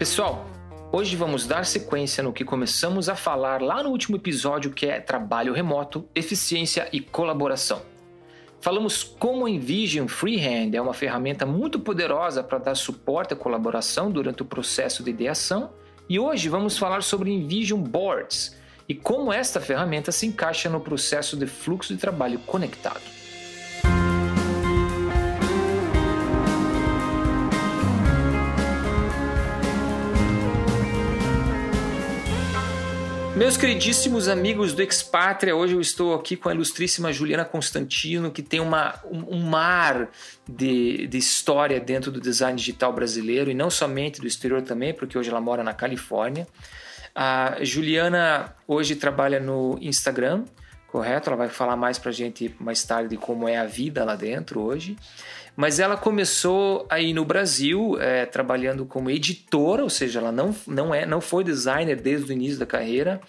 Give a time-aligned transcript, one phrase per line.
[0.00, 0.46] Pessoal,
[0.90, 4.98] hoje vamos dar sequência no que começamos a falar lá no último episódio, que é
[4.98, 7.82] trabalho remoto, eficiência e colaboração.
[8.62, 14.10] Falamos como o Envision Freehand é uma ferramenta muito poderosa para dar suporte à colaboração
[14.10, 15.70] durante o processo de ideação,
[16.08, 18.56] e hoje vamos falar sobre Envision Boards
[18.88, 23.19] e como esta ferramenta se encaixa no processo de fluxo de trabalho conectado.
[33.40, 38.42] Meus queridíssimos amigos do Expatria, hoje eu estou aqui com a ilustríssima Juliana Constantino, que
[38.42, 40.10] tem uma, um, um mar
[40.46, 45.16] de, de, história dentro do design digital brasileiro e não somente do exterior também, porque
[45.16, 46.46] hoje ela mora na Califórnia.
[47.14, 50.44] A Juliana hoje trabalha no Instagram,
[50.88, 51.30] correto?
[51.30, 54.16] Ela vai falar mais para a gente mais tarde de como é a vida lá
[54.16, 54.98] dentro hoje.
[55.60, 60.94] Mas ela começou aí no Brasil é, trabalhando como editora, ou seja, ela não, não,
[60.94, 63.20] é, não foi designer desde o início da carreira.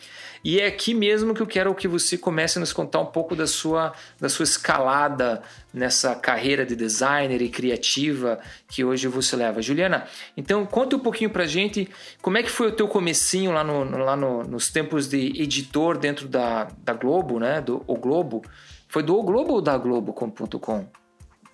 [0.42, 3.36] E é aqui mesmo que eu quero que você comece a nos contar um pouco
[3.36, 8.40] da sua, da sua escalada nessa carreira de designer e criativa
[8.70, 9.62] que hoje você leva.
[9.62, 11.90] Juliana, então conta um pouquinho pra gente
[12.22, 15.98] como é que foi o teu comecinho lá, no, lá no, nos tempos de editor
[15.98, 17.60] dentro da, da Globo, né?
[17.60, 18.42] Do O Globo.
[18.88, 21.01] Foi do O Globo ou da Globo.com?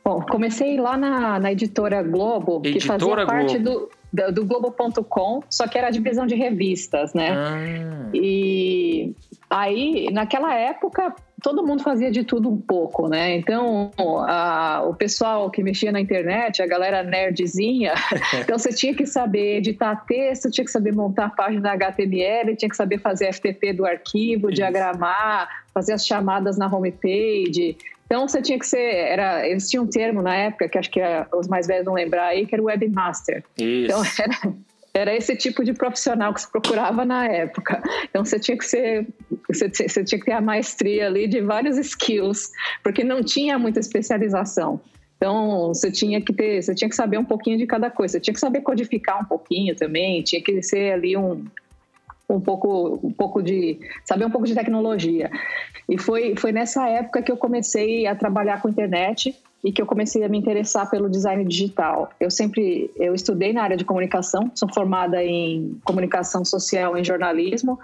[0.08, 3.90] Bom, comecei lá na, na editora Globo, editora que fazia parte Globo.
[4.14, 7.32] do, do Globo.com, só que era a divisão de revistas, né?
[7.32, 8.10] Ah.
[8.14, 9.14] E
[9.50, 11.14] aí, naquela época,
[11.44, 13.36] todo mundo fazia de tudo um pouco, né?
[13.36, 13.92] Então,
[14.26, 17.94] a, o pessoal que mexia na internet, a galera nerdzinha,
[18.40, 22.70] então você tinha que saber editar texto, tinha que saber montar a página HTML, tinha
[22.70, 24.56] que saber fazer FTP do arquivo, Isso.
[24.56, 27.76] diagramar, fazer as chamadas na homepage,
[28.08, 31.02] então você tinha que ser, era, eles tinham um termo na época que acho que
[31.34, 33.44] os mais velhos vão lembrar aí, que era o webmaster.
[33.58, 33.86] Isso.
[33.86, 34.56] Então era,
[34.94, 37.84] era esse tipo de profissional que se procurava na época.
[38.10, 39.06] Então você tinha que ser,
[39.48, 42.50] você, você tinha que ter a maestria ali de vários skills,
[42.82, 44.80] porque não tinha muita especialização.
[45.18, 48.14] Então, você tinha que ter, você tinha que saber um pouquinho de cada coisa.
[48.14, 51.44] Você tinha que saber codificar um pouquinho também, tinha que ser ali um,
[52.30, 55.30] um pouco, um pouco de saber um pouco de tecnologia.
[55.88, 59.86] E foi, foi nessa época que eu comecei a trabalhar com internet e que eu
[59.86, 62.10] comecei a me interessar pelo design digital.
[62.20, 67.80] Eu sempre eu estudei na área de comunicação, sou formada em comunicação social e jornalismo,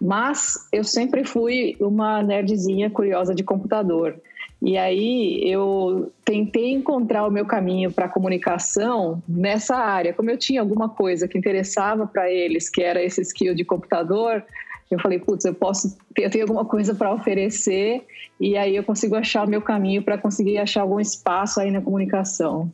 [0.00, 4.20] mas eu sempre fui uma nerdzinha curiosa de computador.
[4.60, 10.12] E aí eu tentei encontrar o meu caminho para a comunicação nessa área.
[10.12, 14.44] Como eu tinha alguma coisa que interessava para eles, que era esse skill de computador,
[14.90, 18.04] eu falei, putz, eu posso eu tenho alguma coisa para oferecer
[18.40, 21.80] e aí eu consigo achar o meu caminho para conseguir achar algum espaço aí na
[21.80, 22.70] comunicação.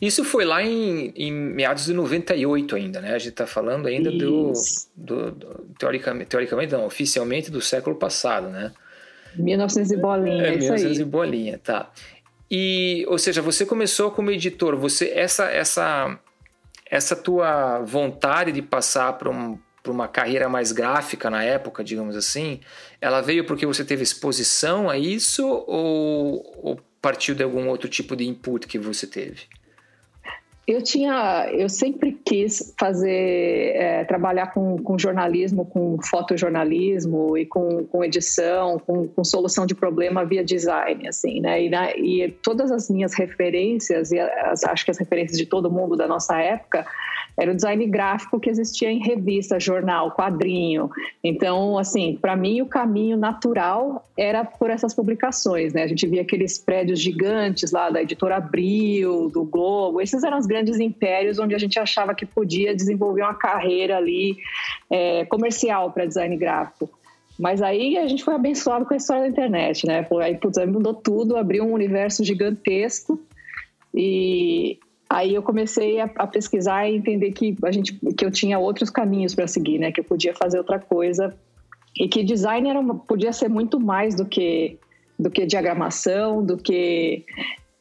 [0.00, 3.14] Isso foi lá em, em meados de 98 ainda, né?
[3.14, 4.52] A gente está falando ainda do,
[4.96, 8.72] do, do, teoricamente, teoricamente não, oficialmente do século passado, né?
[9.36, 11.90] 1900 e bolinha, é, 1900 e bolinha, tá.
[12.50, 16.18] E, ou seja, você começou como editor, você essa essa
[16.90, 22.60] essa tua vontade de passar para um, uma carreira mais gráfica na época, digamos assim,
[23.00, 28.14] ela veio porque você teve exposição a isso ou, ou partiu de algum outro tipo
[28.14, 29.42] de input que você teve?
[30.66, 37.84] Eu tinha, eu sempre quis fazer, é, trabalhar com, com, jornalismo, com fotojornalismo e com,
[37.84, 41.64] com edição, com, com, solução de problema via design, assim, né?
[41.64, 45.70] E, na, e todas as minhas referências e as, acho que as referências de todo
[45.70, 46.86] mundo da nossa época
[47.36, 50.90] era o design gráfico que existia em revista, jornal, quadrinho.
[51.22, 55.82] Então, assim, para mim o caminho natural era por essas publicações, né?
[55.82, 60.46] A gente via aqueles prédios gigantes lá da editora Abril, do Globo, esses eram os
[60.46, 64.36] grandes impérios onde a gente achava que podia desenvolver uma carreira ali
[64.90, 66.88] é, comercial para design gráfico.
[67.38, 70.06] Mas aí a gente foi abençoado com a história da internet, né?
[70.22, 73.20] Aí, putz, mudou tudo, abriu um universo gigantesco
[73.92, 74.78] e
[75.14, 78.90] Aí eu comecei a, a, pesquisar e entender que a gente, que eu tinha outros
[78.90, 79.92] caminhos para seguir, né?
[79.92, 81.32] Que eu podia fazer outra coisa
[81.96, 84.76] e que design era uma, podia ser muito mais do que
[85.16, 87.24] do que diagramação, do que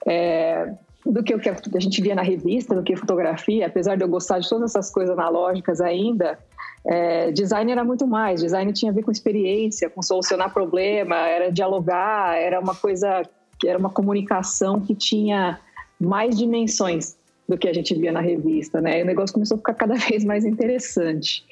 [0.06, 3.66] é, do que o que a gente via na revista, do que fotografia.
[3.66, 6.38] Apesar de eu gostar de todas essas coisas analógicas ainda,
[6.86, 8.42] é, design era muito mais.
[8.42, 13.24] Design tinha a ver com experiência, com solucionar problema, era dialogar, era uma coisa
[13.66, 15.60] era uma comunicação que tinha
[16.00, 19.00] mais dimensões do que a gente via na revista, né?
[19.00, 21.46] E o negócio começou a ficar cada vez mais interessante.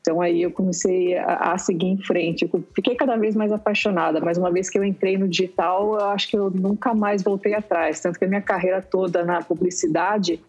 [0.00, 2.48] Então aí eu comecei a, a, seguir em frente.
[2.52, 6.06] Eu fiquei cada vez mais apaixonada, mas uma vez que eu entrei no digital, eu
[6.06, 8.00] acho que eu nunca mais voltei atrás.
[8.00, 10.40] Tanto que a minha carreira toda na publicidade,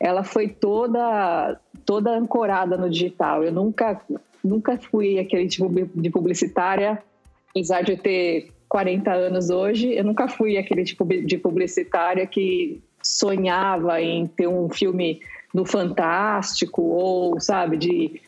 [0.00, 3.42] ela foi toda toda ancorada no digital.
[3.42, 4.00] Eu nunca,
[4.44, 7.02] nunca fui aquele tipo de publicitária,
[7.50, 14.00] apesar de ter 40 anos hoje, eu nunca fui aquele tipo de publicitária que sonhava
[14.00, 15.20] em ter um filme
[15.52, 18.20] no Fantástico ou, sabe, de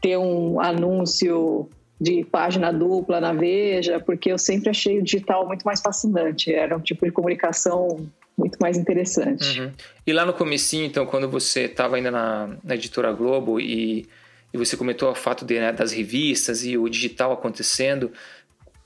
[0.00, 1.68] ter um anúncio
[2.00, 6.52] de página dupla na Veja, porque eu sempre achei o digital muito mais fascinante.
[6.52, 9.60] Era um tipo de comunicação muito mais interessante.
[9.60, 9.70] Uhum.
[10.06, 14.08] E lá no comecinho, então, quando você estava ainda na, na, editora Globo e,
[14.52, 18.10] e você comentou o fato de, né, das revistas e o digital acontecendo,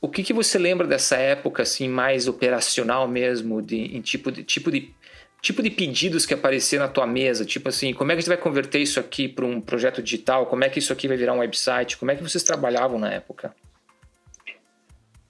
[0.01, 4.43] o que, que você lembra dessa época assim mais operacional mesmo, de, em tipo de
[4.43, 4.93] tipo de
[5.45, 8.39] tipo de pedidos que aparecer na tua mesa, tipo assim, como é que você vai
[8.39, 10.47] converter isso aqui para um projeto digital?
[10.47, 11.99] Como é que isso aqui vai virar um website?
[11.99, 13.55] Como é que vocês trabalhavam na época?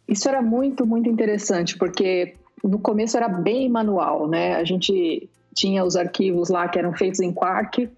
[0.07, 4.55] Isso era muito, muito interessante, porque no começo era bem manual, né?
[4.55, 7.91] A gente tinha os arquivos lá que eram feitos em Quark,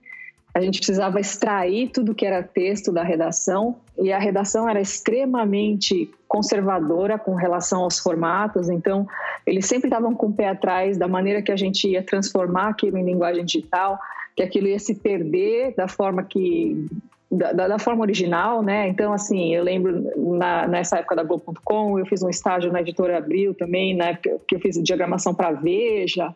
[0.57, 6.11] a gente precisava extrair tudo que era texto da redação e a redação era extremamente
[6.27, 9.07] conservadora com relação aos formatos, então
[9.45, 12.97] eles sempre estavam com o pé atrás da maneira que a gente ia transformar aquilo
[12.97, 13.99] em linguagem digital,
[14.35, 16.87] que aquilo ia se perder da forma que
[17.31, 18.89] da, da, forma original, né?
[18.89, 23.19] Então, assim, eu lembro na, nessa época da Globo.com, eu fiz um estágio na editora
[23.19, 26.35] Abril também, época que eu fiz diagramação para Veja,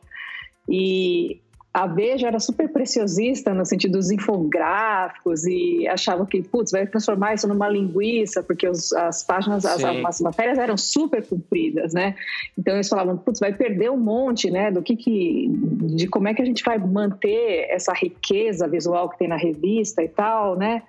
[0.68, 1.40] e
[1.72, 7.34] a Veja era super preciosista no sentido dos infográficos e achava que, putz, vai transformar
[7.34, 12.16] isso numa linguiça, porque os, as páginas, as, as, matérias eram super compridas, né?
[12.58, 14.72] Então eles falavam, putz, vai perder um monte, né?
[14.72, 15.48] Do que que,
[15.94, 20.02] de como é que a gente vai manter essa riqueza visual que tem na revista
[20.02, 20.82] e tal, né?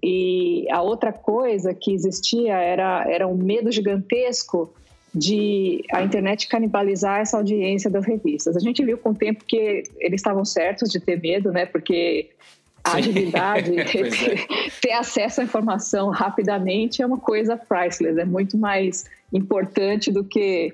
[0.00, 4.72] E a outra coisa que existia era, era um medo gigantesco
[5.14, 8.56] de a internet canibalizar essa audiência das revistas.
[8.56, 11.66] A gente viu com o tempo que eles estavam certos de ter medo, né?
[11.66, 12.30] Porque
[12.84, 13.84] a agilidade, é.
[14.80, 20.72] ter acesso à informação rapidamente é uma coisa priceless, é muito mais importante do que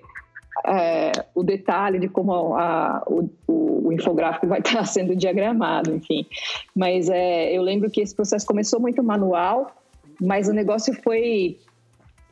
[0.66, 6.26] é, o detalhe de como a, o, o, o, infográfico vai estar sendo diagramado, enfim.
[6.74, 9.74] Mas é, eu lembro que esse processo começou muito manual,
[10.20, 11.58] mas o negócio foi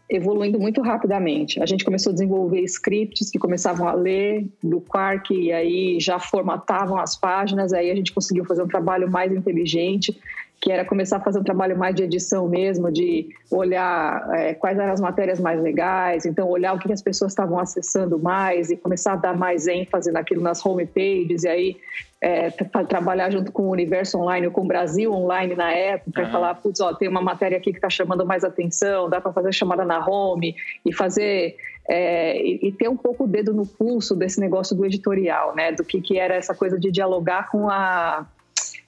[0.08, 1.62] evoluindo muito rapidamente.
[1.62, 6.18] A gente começou a desenvolver scripts que começavam a ler do Quark e aí já
[6.18, 10.18] formatavam as páginas, aí a gente conseguiu fazer um trabalho mais inteligente
[10.60, 14.78] que era começar a fazer um trabalho mais de edição mesmo, de olhar é, quais
[14.78, 18.76] eram as matérias mais legais, então olhar o que as pessoas estavam acessando mais e
[18.76, 21.76] começar a dar mais ênfase naquilo nas homepages e aí
[22.24, 22.50] é,
[22.88, 26.28] trabalhar junto com o universo online, ou com o Brasil online na época, uhum.
[26.28, 29.30] e falar, putz, ó, tem uma matéria aqui que está chamando mais atenção, dá para
[29.30, 31.54] fazer chamada na home e fazer
[31.86, 35.72] é, e, e, ter um pouco o dedo no pulso desse negócio do editorial, né?
[35.72, 38.26] Do que, que era essa coisa de dialogar com a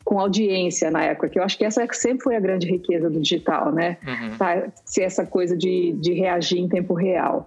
[0.06, 3.20] com audiência na época, que eu acho que essa sempre foi a grande riqueza do
[3.20, 3.98] digital, né?
[4.06, 4.38] Uhum.
[4.38, 7.44] Tá, ser essa coisa de, de reagir em tempo real.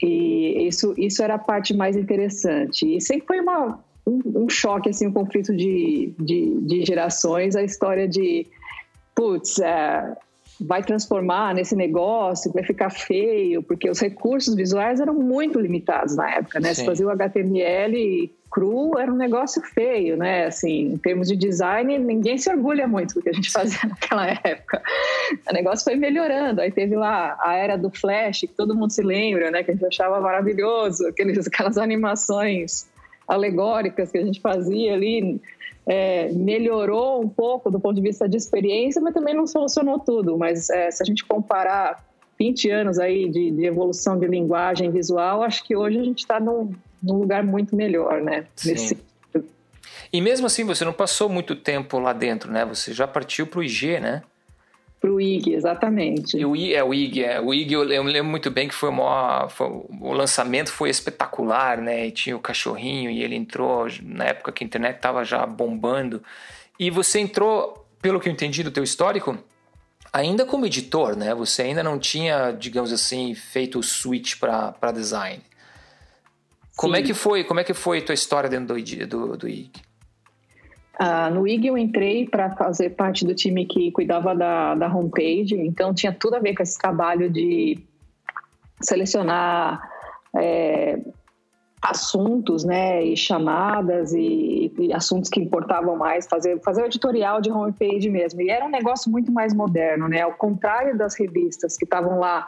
[0.00, 2.96] E isso, isso era a parte mais interessante.
[2.96, 7.62] E sempre foi uma, um, um choque, assim, um conflito de, de, de, gerações, a
[7.64, 8.46] história de,
[9.12, 10.16] putz, é,
[10.60, 16.30] vai transformar nesse negócio, vai ficar feio, porque os recursos visuais eram muito limitados na
[16.30, 16.74] época, né?
[16.74, 16.82] Sim.
[16.82, 20.46] Se fazia o HTML cru, era um negócio feio, né?
[20.46, 24.28] Assim, em termos de design, ninguém se orgulha muito do que a gente fazia naquela
[24.28, 24.80] época.
[25.50, 29.02] O negócio foi melhorando, aí teve lá a era do Flash, que todo mundo se
[29.02, 29.64] lembra, né?
[29.64, 32.86] Que a gente achava maravilhoso, aqueles, aquelas animações
[33.26, 35.40] alegóricas que a gente fazia ali,
[35.86, 40.36] é, melhorou um pouco do ponto de vista de experiência, mas também não solucionou tudo.
[40.38, 42.04] Mas é, se a gente comparar
[42.38, 46.40] 20 anos aí de, de, evolução de linguagem visual, acho que hoje a gente está
[46.40, 46.72] num,
[47.02, 48.46] num, lugar muito melhor, né?
[48.64, 48.96] Nesse
[50.12, 52.64] e mesmo assim, você não passou muito tempo lá dentro, né?
[52.64, 54.22] Você já partiu para o IG, né?
[55.04, 56.34] Para o IG, exatamente.
[56.38, 57.38] E o, I, é, o IG, é.
[57.38, 61.76] O IG eu, eu lembro muito bem que foi, uma, foi, o lançamento foi espetacular,
[61.76, 62.06] né?
[62.06, 66.22] E tinha o cachorrinho e ele entrou na época que a internet estava já bombando.
[66.80, 69.36] E você entrou, pelo que eu entendi do teu histórico,
[70.10, 71.34] ainda como editor, né?
[71.34, 75.42] Você ainda não tinha, digamos assim, feito o switch para design.
[76.74, 77.44] Como é que foi?
[77.44, 79.70] Como é que foi a tua história dentro do, do, do IG?
[81.00, 85.56] Uh, no IG eu entrei para fazer parte do time que cuidava da, da homepage,
[85.56, 87.78] então tinha tudo a ver com esse trabalho de
[88.80, 89.82] selecionar
[90.36, 91.00] é,
[91.82, 97.50] assuntos, né, e chamadas e, e, assuntos que importavam mais, fazer fazer o editorial de
[97.50, 98.40] homepage mesmo.
[98.40, 102.46] E era um negócio muito mais moderno, né, ao contrário das revistas que estavam lá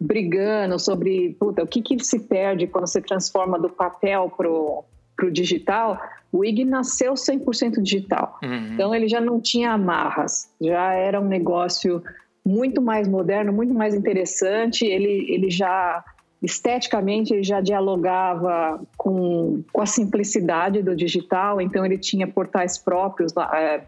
[0.00, 4.84] brigando sobre puta, o que, que se perde quando você transforma do papel pro
[5.16, 6.00] para o digital,
[6.32, 8.38] o IG nasceu 100% digital.
[8.42, 8.72] Uhum.
[8.72, 12.02] Então ele já não tinha amarras, já era um negócio
[12.44, 14.84] muito mais moderno, muito mais interessante.
[14.84, 16.04] Ele, ele já
[16.42, 23.32] esteticamente ele já dialogava com, com a simplicidade do digital, então ele tinha portais próprios,
[23.54, 23.82] é,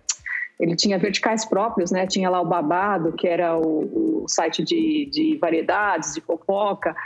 [0.59, 2.07] ele tinha verticais próprios, né?
[2.07, 6.97] Tinha lá o Babado, que era o, o site de, de variedades, de fofoca,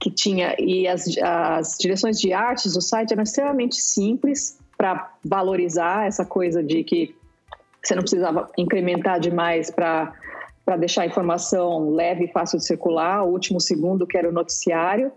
[0.00, 6.06] que tinha e as, as direções de artes do site eram extremamente simples para valorizar
[6.06, 7.14] essa coisa de que
[7.82, 10.12] você não precisava incrementar demais para
[10.64, 14.32] para deixar a informação leve e fácil de circular, o último segundo que era o
[14.32, 15.12] noticiário.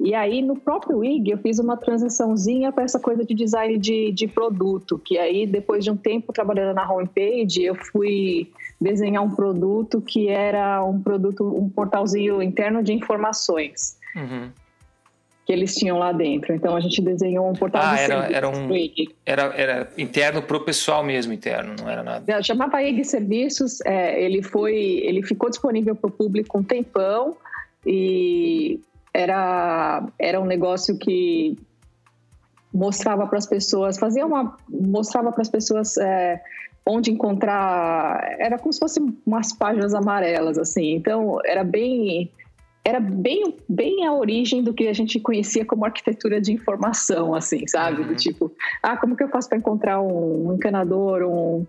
[0.00, 4.12] E aí, no próprio IG, eu fiz uma transiçãozinha para essa coisa de design de,
[4.12, 8.48] de produto, que aí, depois de um tempo trabalhando na homepage, eu fui
[8.80, 13.98] desenhar um produto que era um produto, um portalzinho interno de informações.
[14.14, 14.50] Uhum.
[15.44, 16.54] Que eles tinham lá dentro.
[16.54, 18.68] Então a gente desenhou um portal ah, de era, era um
[19.26, 22.32] era, era interno para o pessoal mesmo, interno, não era nada.
[22.32, 27.36] É, chamava IG Serviços, é, ele foi, ele ficou disponível para o público um tempão
[27.84, 28.80] e
[29.12, 31.56] era, era um negócio que
[32.72, 36.40] mostrava para as pessoas, fazia uma, mostrava para as pessoas é,
[36.86, 40.94] onde encontrar, era como se fossem umas páginas amarelas assim.
[40.94, 42.30] Então era bem
[42.88, 47.66] era bem, bem a origem do que a gente conhecia como arquitetura de informação, assim,
[47.66, 48.00] sabe?
[48.00, 48.08] Uhum.
[48.08, 48.50] Do tipo,
[48.82, 51.66] ah, como que eu faço para encontrar um, encanador um,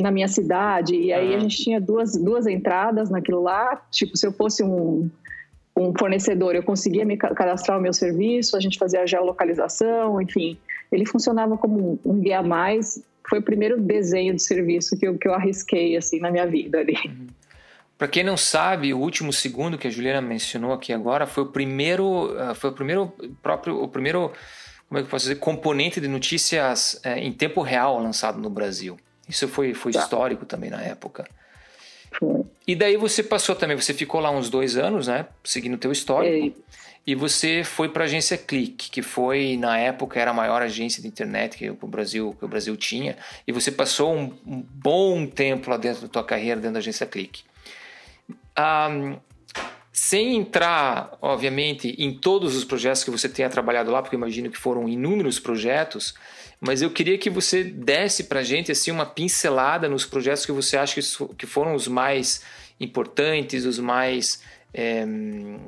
[0.00, 0.96] na minha cidade?
[0.96, 1.36] E aí uhum.
[1.36, 3.82] a gente tinha duas, duas entradas naquilo lá.
[3.90, 5.10] Tipo, se eu fosse um,
[5.76, 10.56] um fornecedor, eu conseguia me cadastrar o meu serviço, a gente fazia a geolocalização, enfim.
[10.90, 13.02] Ele funcionava como um, guia a mais.
[13.28, 16.78] Foi o primeiro desenho de serviço que eu, que eu arrisquei, assim, na minha vida
[16.78, 16.96] ali.
[17.04, 17.26] Uhum.
[17.98, 21.46] Para quem não sabe, o último segundo que a Juliana mencionou aqui agora foi o
[21.46, 24.32] primeiro, ah, foi o primeiro próprio, o primeiro,
[24.88, 28.50] como é que eu posso dizer, componente de notícias é, em tempo real lançado no
[28.50, 28.98] Brasil.
[29.28, 30.00] Isso foi, foi tá.
[30.00, 31.26] histórico também na época.
[32.66, 35.92] E daí você passou também, você ficou lá uns dois anos, né, seguindo o teu
[35.92, 36.60] histórico.
[37.06, 41.00] E você foi para a agência Click, que foi na época era a maior agência
[41.00, 43.16] de internet que o Brasil que o Brasil tinha.
[43.46, 47.06] E você passou um, um bom tempo lá dentro da tua carreira dentro da agência
[47.06, 47.44] Click.
[48.58, 49.18] Um,
[49.92, 54.50] sem entrar, obviamente, em todos os projetos que você tenha trabalhado lá, porque eu imagino
[54.50, 56.14] que foram inúmeros projetos,
[56.60, 60.52] mas eu queria que você desse para a gente assim, uma pincelada nos projetos que
[60.52, 61.00] você acha
[61.36, 62.42] que foram os mais
[62.80, 64.42] importantes, os mais.
[64.74, 65.06] É,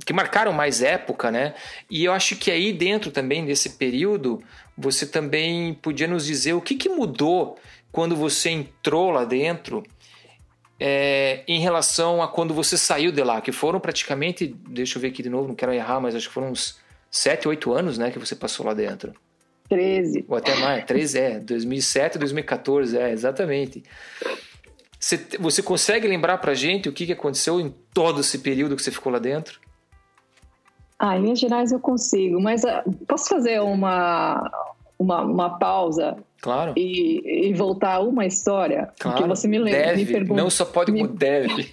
[0.05, 1.55] que marcaram mais época, né?
[1.91, 4.43] E eu acho que aí dentro também desse período,
[4.77, 7.59] você também podia nos dizer o que, que mudou
[7.91, 9.83] quando você entrou lá dentro
[10.79, 15.09] é, em relação a quando você saiu de lá, que foram praticamente, deixa eu ver
[15.09, 16.79] aqui de novo, não quero errar, mas acho que foram uns
[17.11, 19.13] 7, 8 anos, né, que você passou lá dentro.
[19.69, 20.25] 13.
[20.29, 23.83] Ou até mais, 13 é, 2007, 2014, é, exatamente.
[24.99, 28.83] Você, você consegue lembrar pra gente o que, que aconteceu em todo esse período que
[28.83, 29.61] você ficou lá dentro?
[30.99, 34.51] Ah, em linhas gerais eu consigo, mas uh, posso fazer uma,
[34.99, 36.75] uma, uma pausa Claro.
[36.77, 38.89] E, e voltar uma história.
[38.99, 39.23] Claro.
[39.23, 39.81] Que você me lembra.
[39.81, 40.05] Deve.
[40.05, 41.07] Me perguntou, Não só pode, me...
[41.07, 41.69] deve.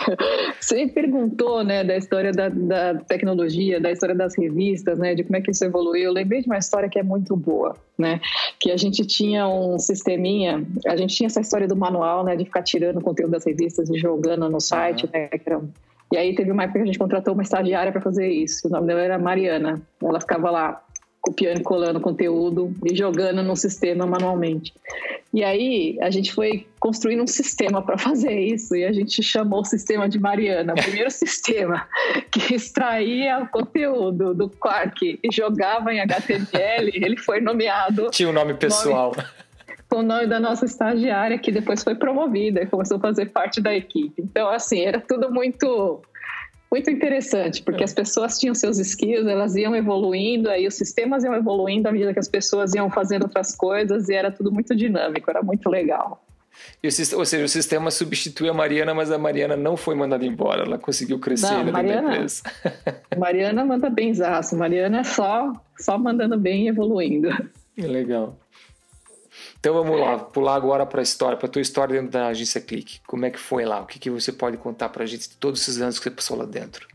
[0.60, 5.24] você me perguntou, né, da história da, da, tecnologia, da história das revistas, né, de
[5.24, 6.04] como é que isso evoluiu.
[6.04, 8.20] Eu lembrei de uma história que é muito boa, né,
[8.58, 12.44] que a gente tinha um sisteminha, a gente tinha essa história do manual, né, de
[12.44, 15.10] ficar tirando o conteúdo das revistas e jogando no site, uhum.
[15.14, 15.60] né, que era
[16.12, 18.66] e aí teve uma época que a gente contratou uma estagiária para fazer isso.
[18.66, 19.80] O nome dela era Mariana.
[20.02, 20.82] Ela ficava lá
[21.20, 24.72] copiando e colando conteúdo e jogando no sistema manualmente.
[25.32, 29.60] E aí a gente foi construindo um sistema para fazer isso e a gente chamou
[29.60, 31.86] o sistema de Mariana, o primeiro sistema
[32.32, 38.10] que extraía o conteúdo do Quark e jogava em HTML, ele foi nomeado.
[38.10, 39.12] Tinha um nome pessoal.
[39.14, 39.28] Nome,
[39.90, 43.60] com o nome da nossa estagiária, que depois foi promovida e começou a fazer parte
[43.60, 44.22] da equipe.
[44.22, 46.00] Então, assim, era tudo muito
[46.70, 51.34] muito interessante, porque as pessoas tinham seus skills, elas iam evoluindo, aí os sistemas iam
[51.34, 55.28] evoluindo à medida que as pessoas iam fazendo outras coisas e era tudo muito dinâmico,
[55.28, 56.24] era muito legal.
[56.82, 60.24] E o, ou seja, o sistema substitui a Mariana, mas a Mariana não foi mandada
[60.24, 62.42] embora, ela conseguiu crescer não, Mariana, da empresa.
[63.18, 67.28] Mariana manda bem zaço, Mariana é só, só mandando bem e evoluindo.
[67.76, 68.38] Legal.
[69.60, 72.62] Então vamos lá, pular agora para a história, para a tua história dentro da agência
[72.62, 72.98] Clique.
[73.06, 73.82] Como é que foi lá?
[73.82, 76.10] O que, que você pode contar para a gente de todos esses anos que você
[76.10, 76.88] passou lá dentro?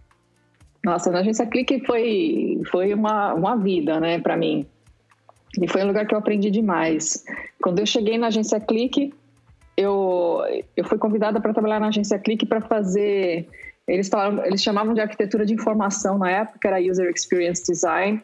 [0.84, 4.66] Nossa, na agência Clique foi, foi uma, uma vida, né, para mim.
[5.62, 7.24] E foi um lugar que eu aprendi demais.
[7.62, 9.14] Quando eu cheguei na agência Clique,
[9.78, 10.42] eu,
[10.76, 13.48] eu fui convidada para trabalhar na agência Clique para fazer.
[13.88, 18.24] Eles, falaram, eles chamavam de arquitetura de informação na época, era User Experience Design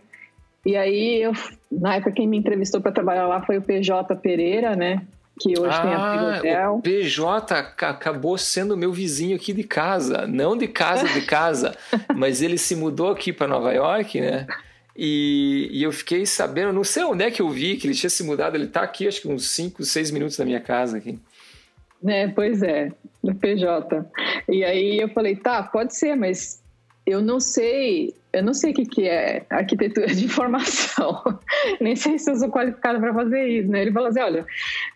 [0.65, 1.33] E aí, eu,
[1.71, 5.01] na época, quem me entrevistou para trabalhar lá foi o PJ Pereira, né?
[5.39, 6.75] Que hoje ah, tem a Hotel.
[6.75, 10.27] O PJ acabou sendo meu vizinho aqui de casa.
[10.27, 11.75] Não de casa de casa,
[12.15, 14.45] mas ele se mudou aqui para Nova York, né?
[14.95, 18.09] E, e, eu fiquei sabendo, não sei onde é que eu vi que ele tinha
[18.09, 18.55] se mudado.
[18.55, 21.17] Ele está aqui, acho que uns 5, 6 minutos da minha casa aqui.
[22.05, 22.91] É, pois é,
[23.23, 24.05] do PJ.
[24.49, 26.60] E aí eu falei, tá, pode ser, mas
[27.11, 31.21] eu não sei, eu não sei o que, que é arquitetura de informação.
[31.79, 33.81] Nem sei se eu sou qualificada para fazer isso, né?
[33.81, 34.45] Ele falou assim, olha,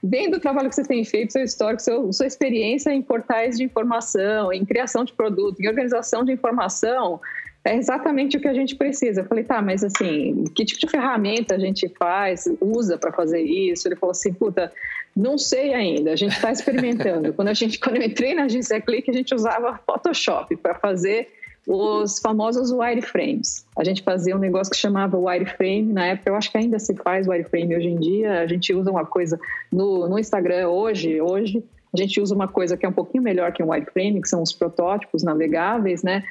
[0.03, 3.63] vendo do trabalho que você tem feito, seu histórico, seu, sua experiência em portais de
[3.63, 7.19] informação, em criação de produto, em organização de informação,
[7.65, 9.21] é exatamente o que a gente precisa.
[9.21, 13.41] Eu falei, tá, mas assim, que tipo de ferramenta a gente faz, usa para fazer
[13.41, 13.87] isso?
[13.87, 14.71] Ele falou assim, puta,
[15.15, 17.33] não sei ainda, a gente está experimentando.
[17.33, 21.27] quando, a gente, quando eu entrei na agência Click, a gente usava Photoshop para fazer
[21.67, 23.65] os famosos wireframes.
[23.77, 26.95] A gente fazia um negócio que chamava wireframe, na época eu acho que ainda se
[26.95, 29.39] faz wireframe hoje em dia, a gente usa uma coisa
[29.71, 31.63] no, no Instagram hoje, hoje
[31.95, 34.41] a gente usa uma coisa que é um pouquinho melhor que um wireframe, que são
[34.41, 36.23] os protótipos navegáveis, né?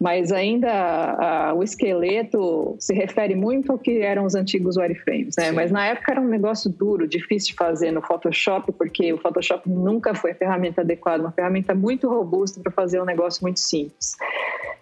[0.00, 5.50] mas ainda a, o esqueleto se refere muito ao que eram os antigos wireframes, né?
[5.50, 5.52] Sim.
[5.52, 9.68] Mas na época era um negócio duro, difícil de fazer no Photoshop, porque o Photoshop
[9.68, 14.16] nunca foi a ferramenta adequada, uma ferramenta muito robusta para fazer um negócio muito simples.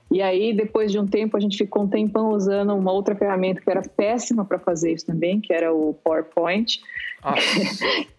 [0.09, 3.61] E aí, depois de um tempo, a gente ficou um tempão usando uma outra ferramenta
[3.61, 6.81] que era péssima para fazer isso também, que era o PowerPoint.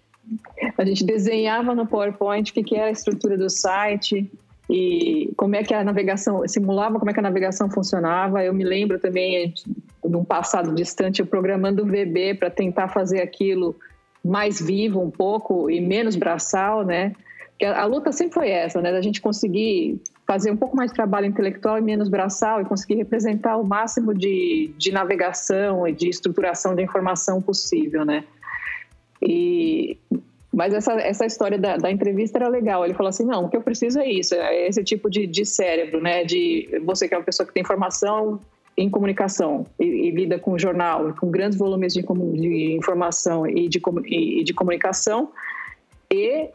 [0.78, 4.30] A gente desenhava no PowerPoint o que era a estrutura do site,
[4.70, 8.44] e como é que a navegação simulava como é que a navegação funcionava.
[8.44, 13.22] Eu me lembro também de um passado distante eu programando o VB para tentar fazer
[13.22, 13.76] aquilo
[14.24, 17.14] mais vivo um pouco e menos braçal, né?
[17.50, 18.92] Porque a, a, luta sempre foi essa, né?
[18.92, 22.96] Da gente conseguir fazer um pouco mais de trabalho intelectual e menos braçal e conseguir
[22.96, 28.24] representar o máximo de, de navegação e de estruturação de informação possível, né?
[29.22, 29.98] E
[30.52, 32.84] mas essa, essa história da, da, entrevista era legal.
[32.84, 35.46] Ele falou assim: não, o que eu preciso é isso, é esse tipo de, de
[35.46, 36.24] cérebro, né?
[36.24, 38.40] De você que é uma pessoa que tem formação
[38.76, 43.82] em comunicação e, e lida com jornal, com grandes volumes de, de informação e de,
[44.08, 45.32] e de comunicação,
[46.10, 46.50] e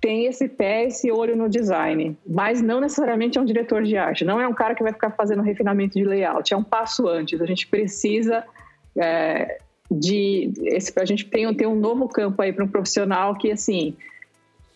[0.00, 4.24] tem esse pé, esse olho no design, mas não necessariamente é um diretor de arte,
[4.24, 7.40] não é um cara que vai ficar fazendo refinamento de layout, é um passo antes.
[7.40, 8.44] A gente precisa
[8.96, 9.58] é,
[9.90, 13.96] de esse, a gente tem, tem um novo campo aí para um profissional que assim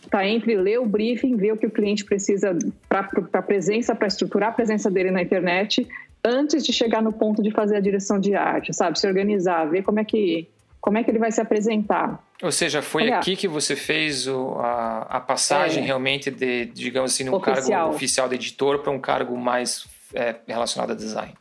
[0.02, 2.56] está entre ler o briefing, ver o que o cliente precisa
[2.88, 5.86] para a presença, para estruturar a presença dele na internet,
[6.22, 8.98] antes de chegar no ponto de fazer a direção de arte, sabe?
[8.98, 10.48] Se organizar, ver como é que
[10.80, 12.22] como é que ele vai se apresentar.
[12.42, 17.14] Ou seja, foi aqui que você fez o, a, a passagem é, realmente de, digamos
[17.14, 21.32] assim, um cargo oficial de editor para um cargo mais é, relacionado a design.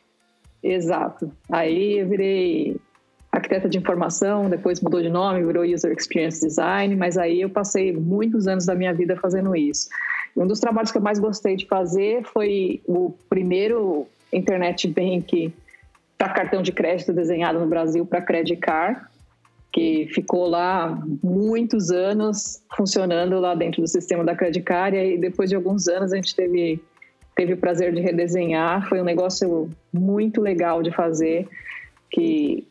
[0.63, 1.29] Exato.
[1.51, 2.77] Aí eu virei
[3.34, 7.91] arquiteta de informação, depois mudou de nome, virou User Experience Design, mas aí eu passei
[7.91, 9.89] muitos anos da minha vida fazendo isso.
[10.38, 15.52] Um dos trabalhos que eu mais gostei de fazer foi o primeiro Internet Bank
[16.15, 19.02] para cartão de crédito desenhado no Brasil para Credit Card,
[19.72, 25.50] que ficou lá muitos anos funcionando lá dentro do sistema da Credit Card, e depois
[25.50, 26.80] de alguns anos a gente teve
[27.36, 31.48] teve o prazer de redesenhar, foi um negócio muito legal de fazer,
[32.12, 32.63] que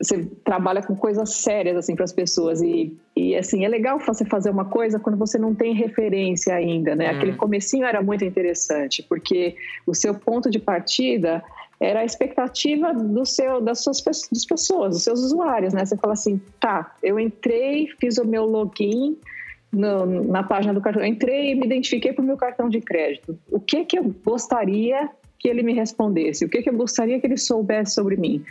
[0.00, 2.62] você trabalha com coisas sérias assim para as pessoas.
[2.62, 6.94] E, e assim é legal você fazer uma coisa quando você não tem referência ainda
[6.94, 7.10] né?
[7.10, 7.16] Hum.
[7.16, 9.56] aquele comecinho era muito interessante porque
[9.86, 11.42] o seu ponto de partida
[11.80, 15.84] era a expectativa do seu das suas das pessoas dos seus usuários né?
[15.84, 19.16] Você fala assim tá eu entrei fiz o meu login
[19.72, 22.80] no, na página do cartão eu entrei e me identifiquei para o meu cartão de
[22.80, 23.38] crédito.
[23.50, 26.44] O que que eu gostaria que ele me respondesse?
[26.44, 28.44] O que que eu gostaria que ele soubesse sobre mim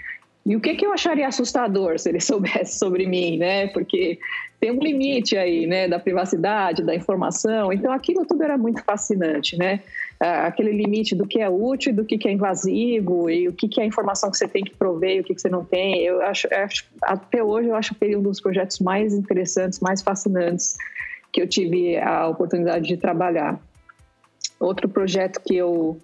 [0.48, 3.68] e o que, que eu acharia assustador se ele soubesse sobre mim, né?
[3.68, 4.18] Porque
[4.60, 7.72] tem um limite aí, né, da privacidade, da informação.
[7.72, 9.82] Então, aquilo tudo era muito fascinante, né?
[10.20, 13.84] Ah, aquele limite do que é útil, do que é invasivo e o que é
[13.84, 16.02] a informação que você tem que prover e o que você não tem.
[16.02, 20.02] Eu acho, eu acho até hoje eu acho que um dos projetos mais interessantes, mais
[20.02, 20.78] fascinantes
[21.32, 23.60] que eu tive a oportunidade de trabalhar.
[24.60, 26.00] Outro projeto que eu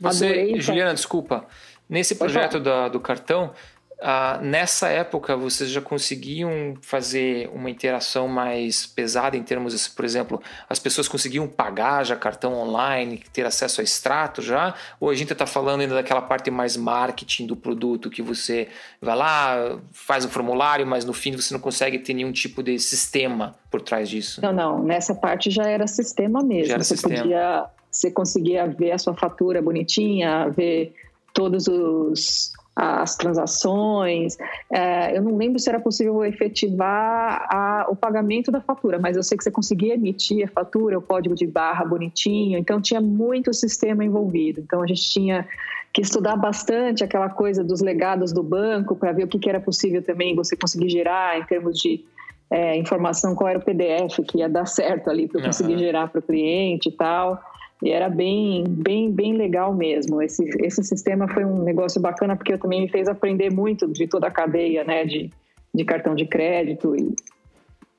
[0.00, 1.44] você, adorei, Juliana, desculpa.
[1.88, 3.52] Nesse projeto da, do cartão,
[4.00, 10.40] ah, nessa época, vocês já conseguiam fazer uma interação mais pesada em termos, por exemplo,
[10.68, 14.74] as pessoas conseguiam pagar já cartão online, ter acesso a extrato já?
[15.00, 18.68] Ou a gente está falando ainda daquela parte mais marketing do produto, que você
[19.02, 22.78] vai lá, faz o formulário, mas no fim você não consegue ter nenhum tipo de
[22.78, 24.40] sistema por trás disso?
[24.40, 24.80] Não, não.
[24.80, 26.66] Nessa parte já era sistema mesmo.
[26.66, 27.22] Já era você sistema.
[27.22, 30.94] Podia, você conseguia ver a sua fatura bonitinha, ver
[31.34, 34.36] todos os as transações.
[34.70, 39.22] É, eu não lembro se era possível efetivar a, o pagamento da fatura, mas eu
[39.24, 43.52] sei que você conseguia emitir a fatura, o código de barra bonitinho, então tinha muito
[43.52, 44.60] sistema envolvido.
[44.60, 45.44] Então a gente tinha
[45.92, 49.58] que estudar bastante aquela coisa dos legados do banco para ver o que, que, era
[49.58, 52.04] possível também você conseguir gerar em termos de
[52.48, 55.78] é, informação, qual era o PDF que ia dar certo ali para conseguir uhum.
[55.80, 57.42] gerar para o cliente e tal.
[57.82, 60.20] E era bem, bem, bem legal mesmo.
[60.20, 64.26] Esse, esse sistema foi um negócio bacana porque também me fez aprender muito de toda
[64.26, 65.30] a cadeia, né, de,
[65.72, 67.14] de cartão de crédito e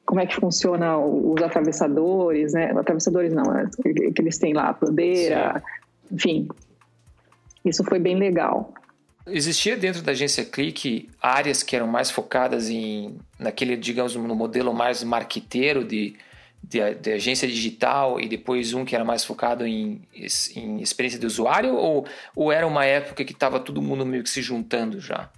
[0.05, 2.71] como é que funciona os atravessadores, né?
[2.71, 5.61] Atravessadores não, é que eles têm lá, a bandeira,
[6.11, 6.47] enfim.
[7.63, 8.73] Isso foi bem legal.
[9.27, 14.73] Existia dentro da agência Click áreas que eram mais focadas em naquele, digamos, no modelo
[14.73, 16.15] mais marqueteiro de
[16.63, 20.01] de, de, agência digital e depois um que era mais focado em,
[20.55, 21.75] em experiência de usuário?
[21.75, 25.29] Ou, ou era uma época que estava todo mundo meio que se juntando já?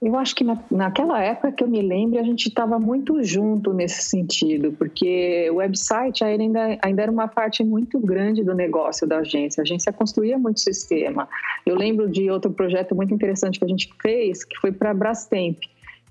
[0.00, 3.72] Eu acho que na, naquela época que eu me lembro, a gente estava muito junto
[3.72, 9.18] nesse sentido, porque o website ainda, ainda era uma parte muito grande do negócio da
[9.18, 9.60] agência.
[9.60, 11.28] A agência construía muito sistema.
[11.64, 14.94] Eu lembro de outro projeto muito interessante que a gente fez, que foi para a
[14.94, 15.58] Brastemp.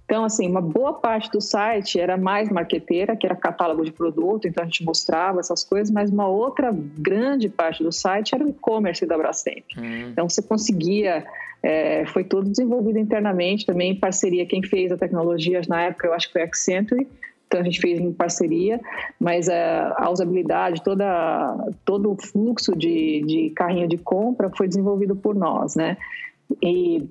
[0.06, 4.48] Então, assim, uma boa parte do site era mais marqueteira, que era catálogo de produto,
[4.48, 8.50] então a gente mostrava essas coisas, mas uma outra grande parte do site era o
[8.50, 9.66] e-commerce da Brastemp.
[9.76, 10.10] Uhum.
[10.12, 11.26] Então, você conseguia,
[11.64, 16.14] é, foi todo desenvolvido internamente também, em parceria, quem fez a tecnologia na época, eu
[16.14, 17.08] acho que foi a Accenture,
[17.48, 18.80] então a gente fez em parceria,
[19.20, 21.06] mas a, a usabilidade, toda,
[21.84, 25.98] todo o fluxo de, de carrinho de compra foi desenvolvido por nós, né?
[26.62, 27.08] E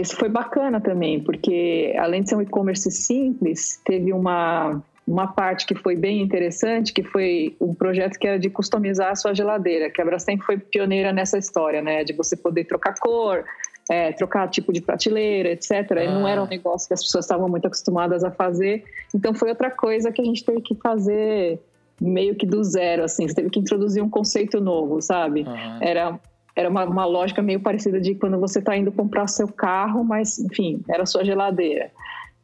[0.00, 5.66] esse foi bacana também, porque além de ser um e-commerce simples, teve uma, uma parte
[5.66, 9.90] que foi bem interessante, que foi um projeto que era de customizar a sua geladeira,
[9.90, 12.04] que a Brastemp foi pioneira nessa história, né?
[12.04, 13.44] De você poder trocar cor,
[13.90, 15.70] é, trocar tipo de prateleira, etc.
[15.92, 16.04] Ah.
[16.04, 18.84] E não era um negócio que as pessoas estavam muito acostumadas a fazer.
[19.14, 21.58] Então foi outra coisa que a gente teve que fazer
[22.00, 23.26] meio que do zero, assim.
[23.26, 25.42] Você teve que introduzir um conceito novo, sabe?
[25.42, 25.78] Uhum.
[25.80, 26.20] Era
[26.58, 30.40] era uma, uma lógica meio parecida de quando você está indo comprar seu carro, mas,
[30.40, 31.92] enfim, era sua geladeira.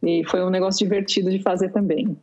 [0.01, 2.17] E foi um negócio divertido de fazer também.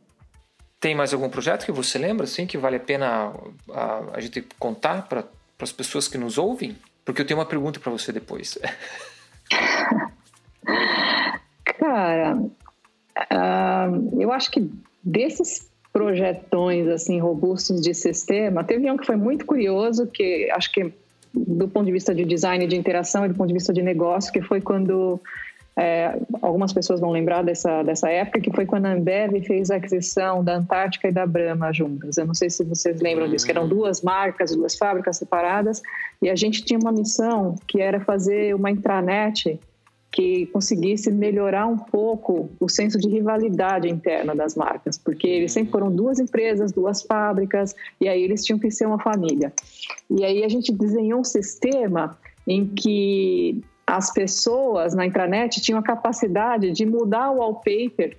[0.80, 3.34] Tem mais algum projeto que você lembra, assim, que vale a pena
[3.70, 5.26] a, a gente contar para
[5.60, 6.78] as pessoas que nos ouvem?
[7.04, 8.58] Porque eu tenho uma pergunta para você depois.
[11.78, 14.70] Cara, uh, eu acho que
[15.04, 20.90] desses projetões assim robustos de sistema, teve um que foi muito curioso, que acho que
[21.34, 24.32] do ponto de vista de design de interação e do ponto de vista de negócio,
[24.32, 25.20] que foi quando
[25.76, 29.76] é, algumas pessoas vão lembrar dessa, dessa época, que foi quando a Ambev fez a
[29.76, 32.18] aquisição da Antártica e da Brahma juntas.
[32.18, 35.80] Eu não sei se vocês lembram disso, que eram duas marcas, duas fábricas separadas,
[36.20, 39.58] e a gente tinha uma missão que era fazer uma intranet
[40.12, 45.72] que conseguisse melhorar um pouco o senso de rivalidade interna das marcas, porque eles sempre
[45.72, 49.50] foram duas empresas, duas fábricas, e aí eles tinham que ser uma família.
[50.10, 55.82] E aí a gente desenhou um sistema em que as pessoas na intranet tinham a
[55.82, 58.18] capacidade de mudar o wallpaper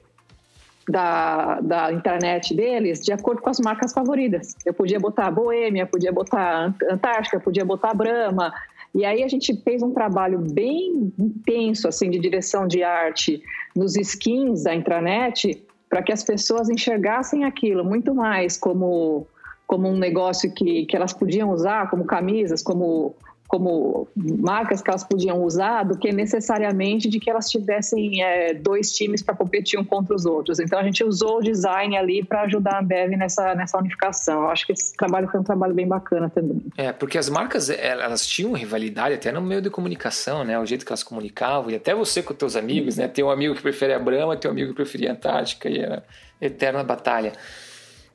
[0.87, 4.55] da, da internet deles de acordo com as marcas favoritas.
[4.65, 8.53] Eu podia botar Boêmia, podia botar Antártica, podia botar Brahma,
[8.93, 13.41] e aí a gente fez um trabalho bem intenso assim de direção de arte
[13.75, 19.27] nos skins da intranet para que as pessoas enxergassem aquilo muito mais como
[19.65, 23.15] como um negócio que, que elas podiam usar, como camisas, como
[23.53, 28.91] como marcas que elas podiam usar do que necessariamente de que elas tivessem é, dois
[28.93, 30.59] times para competir um contra os outros.
[30.59, 34.41] Então a gente usou o design ali para ajudar a Ambev nessa, nessa unificação.
[34.41, 36.63] Eu acho que esse trabalho foi um trabalho bem bacana também.
[36.75, 40.57] É, porque as marcas elas tinham rivalidade até no meio de comunicação, né?
[40.57, 43.07] O jeito que elas comunicavam e até você com teus amigos, né?
[43.07, 45.77] Tem um amigo que prefere a Brahma, tem um amigo que preferia a Antártica e
[45.77, 46.03] era
[46.41, 47.33] eterna batalha.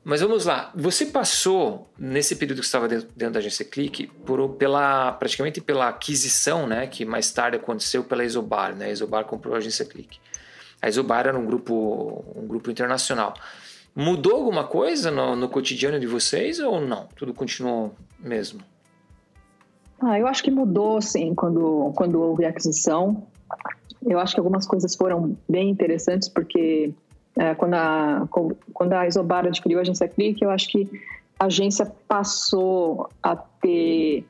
[0.03, 4.49] Mas vamos lá, você passou nesse período que estava dentro, dentro da agência Clique por,
[4.55, 8.85] pela praticamente pela aquisição, né, que mais tarde aconteceu pela Isobar, né?
[8.85, 10.19] A Isobar comprou a agência Clique.
[10.81, 13.33] A Isobar era um grupo um grupo internacional.
[13.93, 17.07] Mudou alguma coisa no, no cotidiano de vocês ou não?
[17.15, 18.61] Tudo continuou mesmo?
[20.01, 23.27] Ah, eu acho que mudou, sim, quando quando houve a aquisição.
[24.01, 26.93] Eu acho que algumas coisas foram bem interessantes porque
[27.39, 28.27] é, quando, a,
[28.73, 30.89] quando a Isobar adquiriu a agência Click, eu acho que
[31.39, 34.25] a agência passou a ter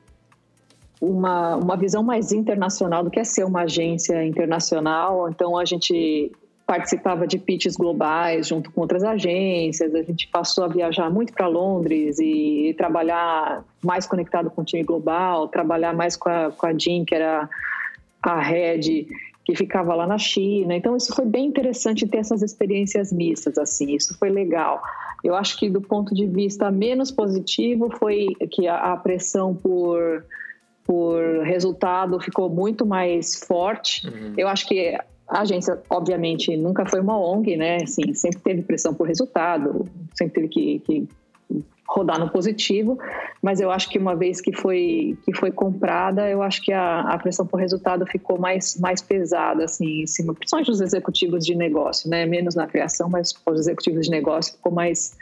[1.00, 5.28] uma, uma visão mais internacional do que é ser uma agência internacional.
[5.28, 6.30] Então, a gente
[6.64, 11.48] participava de pitches globais junto com outras agências, a gente passou a viajar muito para
[11.48, 16.72] Londres e, trabalhar mais conectado com o time global, trabalhar mais com a, com a
[16.72, 17.50] Jean, que era
[18.22, 19.08] a rede
[19.50, 20.74] que ficava lá na China.
[20.76, 23.94] Então isso foi bem interessante ter essas experiências mistas assim.
[23.94, 24.80] Isso foi legal.
[25.24, 30.24] Eu acho que do ponto de vista menos positivo foi que a, a pressão por
[30.84, 34.08] por resultado ficou muito mais forte.
[34.08, 34.34] Uhum.
[34.36, 37.76] Eu acho que a agência, obviamente, nunca foi uma ONG, né?
[37.82, 39.84] Assim, sempre teve pressão por resultado,
[40.14, 41.08] sempre teve que, que
[41.90, 42.96] rodar no positivo,
[43.42, 47.00] mas eu acho que uma vez que foi que foi comprada, eu acho que a,
[47.00, 51.54] a pressão por resultado ficou mais mais pesada assim em cima, principalmente dos executivos de
[51.56, 52.24] negócio, né?
[52.26, 55.16] Menos na criação, mas os executivos de negócio ficou mais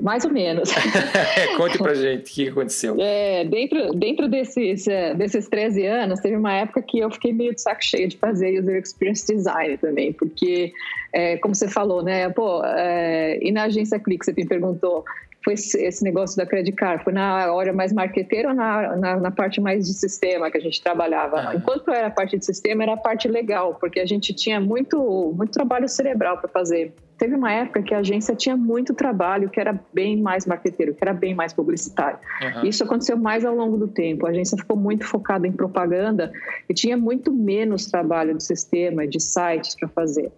[0.00, 0.70] mais ou menos.
[1.56, 2.96] Conte pra gente o que aconteceu.
[2.98, 7.60] É, dentro, dentro desses, desses 13 anos, teve uma época que eu fiquei meio de
[7.60, 10.72] saco cheio de fazer user experience design também, porque,
[11.12, 15.04] é, como você falou, né, pô, é, e na agência Click, você me perguntou,
[15.44, 17.04] foi esse negócio da Credit Card?
[17.04, 20.60] Foi na hora mais marqueteira ou na, na, na, parte mais de sistema que a
[20.60, 21.50] gente trabalhava?
[21.50, 21.54] Ah.
[21.54, 25.32] Enquanto era a parte de sistema, era a parte legal, porque a gente tinha muito,
[25.36, 26.94] muito trabalho cerebral para fazer.
[27.18, 31.04] Teve uma época que a agência tinha muito trabalho que era bem mais marqueteiro, que
[31.04, 32.18] era bem mais publicitário.
[32.42, 32.64] Uhum.
[32.64, 34.26] Isso aconteceu mais ao longo do tempo.
[34.26, 36.32] A agência ficou muito focada em propaganda
[36.68, 40.32] e tinha muito menos trabalho de sistema, de sites para fazer.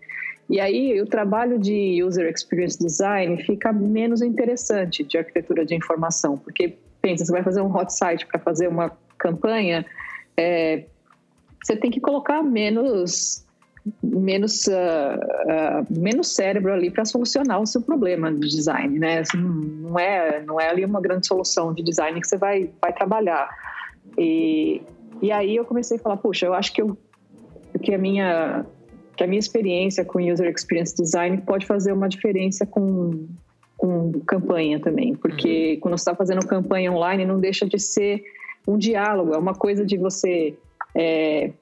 [0.49, 6.39] E aí o trabalho de User Experience Design fica menos interessante de arquitetura de informação,
[6.39, 9.85] porque pensa, você vai fazer um hot site para fazer uma campanha,
[10.37, 10.85] é,
[11.63, 13.45] você tem que colocar menos
[14.03, 19.21] menos uh, uh, menos cérebro ali para solucionar o seu problema de design, né?
[19.21, 22.93] Assim, não é não é ali uma grande solução de design que você vai vai
[22.93, 23.49] trabalhar.
[24.19, 24.83] E,
[25.23, 26.99] e aí eu comecei a falar, puxa, eu acho que eu
[27.81, 28.65] que a minha
[29.17, 33.27] que a minha experiência com User Experience Design pode fazer uma diferença com,
[33.77, 35.81] com campanha também, porque uhum.
[35.81, 38.23] quando você está fazendo campanha online não deixa de ser
[38.67, 40.55] um diálogo, é uma coisa de você
[40.95, 41.53] é,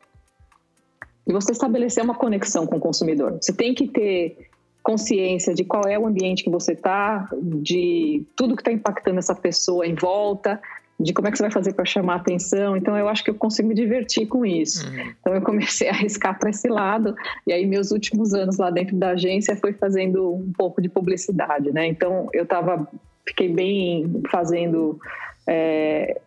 [1.26, 3.38] de você estabelecer uma conexão com o consumidor.
[3.40, 4.48] Você tem que ter
[4.82, 9.34] consciência de qual é o ambiente que você está, de tudo que está impactando essa
[9.34, 10.60] pessoa em volta,
[10.98, 12.76] de como é que você vai fazer para chamar atenção.
[12.76, 14.86] Então, eu acho que eu consigo me divertir com isso.
[14.86, 15.12] Uhum.
[15.20, 17.14] Então, eu comecei a arriscar para esse lado.
[17.46, 21.72] E aí, meus últimos anos lá dentro da agência foi fazendo um pouco de publicidade,
[21.72, 21.86] né?
[21.86, 22.88] Então, eu tava,
[23.26, 24.98] fiquei bem fazendo
[25.46, 26.20] é,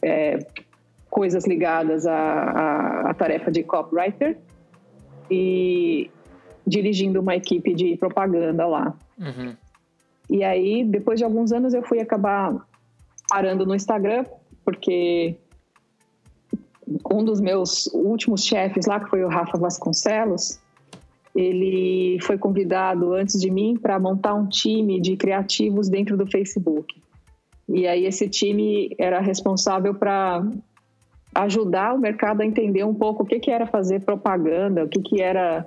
[0.00, 0.46] é,
[1.10, 4.36] coisas ligadas à, à, tarefa de copywriter
[5.30, 6.10] e
[6.66, 8.94] dirigindo uma equipe de propaganda lá.
[9.18, 9.54] Uhum.
[10.30, 12.64] E aí, depois de alguns anos, eu fui acabar
[13.28, 14.24] parando no Instagram,
[14.64, 15.36] porque
[17.12, 20.60] um dos meus últimos chefes lá, que foi o Rafa Vasconcelos,
[21.34, 27.02] ele foi convidado antes de mim para montar um time de criativos dentro do Facebook.
[27.68, 30.46] E aí esse time era responsável para
[31.34, 35.00] ajudar o mercado a entender um pouco o que, que era fazer propaganda, o que,
[35.00, 35.66] que era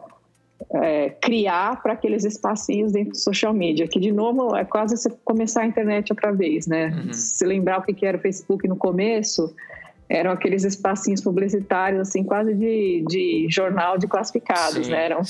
[0.71, 5.09] é, criar para aqueles espacinhos dentro do social media, que de novo é quase você
[5.23, 6.87] começar a internet outra vez, né?
[6.87, 7.13] Uhum.
[7.13, 9.53] Se lembrar o que era o Facebook no começo,
[10.09, 15.05] eram aqueles espacinhos publicitários, assim, quase de, de jornal de classificados, sim, né?
[15.05, 15.23] Era um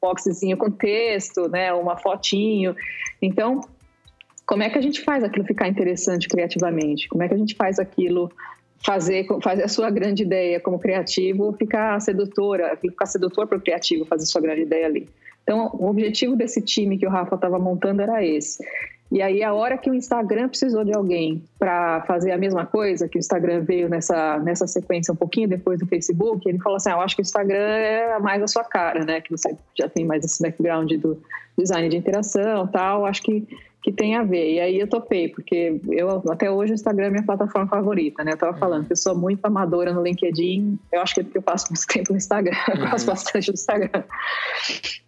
[0.00, 1.72] boxezinho com texto, né?
[1.72, 2.74] Uma fotinho.
[3.20, 3.60] Então,
[4.44, 7.08] como é que a gente faz aquilo ficar interessante criativamente?
[7.08, 8.30] Como é que a gente faz aquilo
[8.84, 14.04] fazer, fazer a sua grande ideia como criativo ficar sedutora, ficar sedutor para o criativo
[14.04, 15.08] fazer sua grande ideia ali.
[15.42, 18.64] Então, o objetivo desse time que o Rafa estava montando era esse.
[19.10, 23.08] E aí, a hora que o Instagram precisou de alguém para fazer a mesma coisa,
[23.08, 26.90] que o Instagram veio nessa, nessa sequência um pouquinho depois do Facebook, ele falou assim:
[26.90, 29.20] ah, Eu acho que o Instagram é mais a sua cara, né?
[29.20, 31.22] Que você já tem mais esse background do
[31.56, 33.06] design de interação tal.
[33.06, 33.46] Acho que
[33.86, 34.54] que tem a ver.
[34.54, 38.32] E aí eu topei, porque eu até hoje o Instagram é minha plataforma favorita, né?
[38.32, 41.38] Eu tava falando que eu sou muito amadora no LinkedIn, eu acho que é porque
[41.38, 42.90] eu passo muito tempo no Instagram, eu uhum.
[42.90, 44.02] passo bastante no Instagram.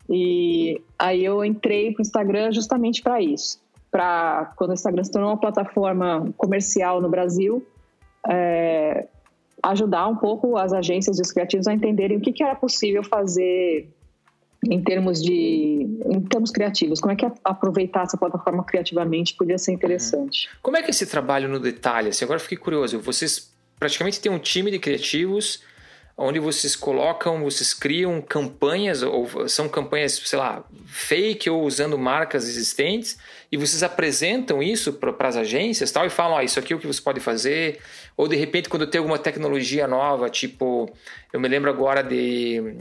[0.09, 3.61] E aí eu entrei pro Instagram justamente para isso,
[3.91, 7.67] para quando o Instagram se tornou uma plataforma comercial no Brasil,
[8.29, 9.09] é,
[9.61, 13.03] ajudar um pouco as agências e os criativos a entenderem o que, que era possível
[13.03, 13.89] fazer
[14.69, 19.73] em termos de em termos criativos como é que aproveitar essa plataforma criativamente podia ser
[19.73, 20.49] interessante?
[20.63, 24.31] Como é que é esse trabalho no detalhe assim, agora fiquei curioso vocês praticamente têm
[24.31, 25.63] um time de criativos
[26.17, 32.47] onde vocês colocam vocês criam campanhas ou são campanhas sei lá fake ou usando marcas
[32.47, 33.19] existentes
[33.51, 36.79] e vocês apresentam isso para as agências tal e falam ah, isso aqui é o
[36.79, 37.79] que você pode fazer?
[38.17, 40.93] Ou de repente quando tem alguma tecnologia nova tipo
[41.33, 42.77] eu me lembro agora de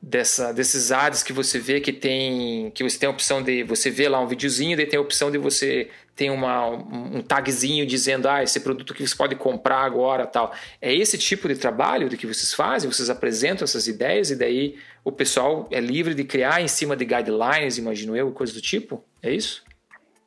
[0.00, 3.90] dessa, desses ads que você vê que tem que você tem a opção de você
[3.90, 8.28] vê lá um videozinho, daí tem a opção de você ter uma, um tagzinho dizendo
[8.28, 10.52] ah, esse produto que você pode comprar agora tal.
[10.82, 15.12] É esse tipo de trabalho que vocês fazem, vocês apresentam essas ideias e daí o
[15.12, 19.04] pessoal é livre de criar em cima de guidelines, imagino eu, coisas do tipo?
[19.22, 19.62] É isso?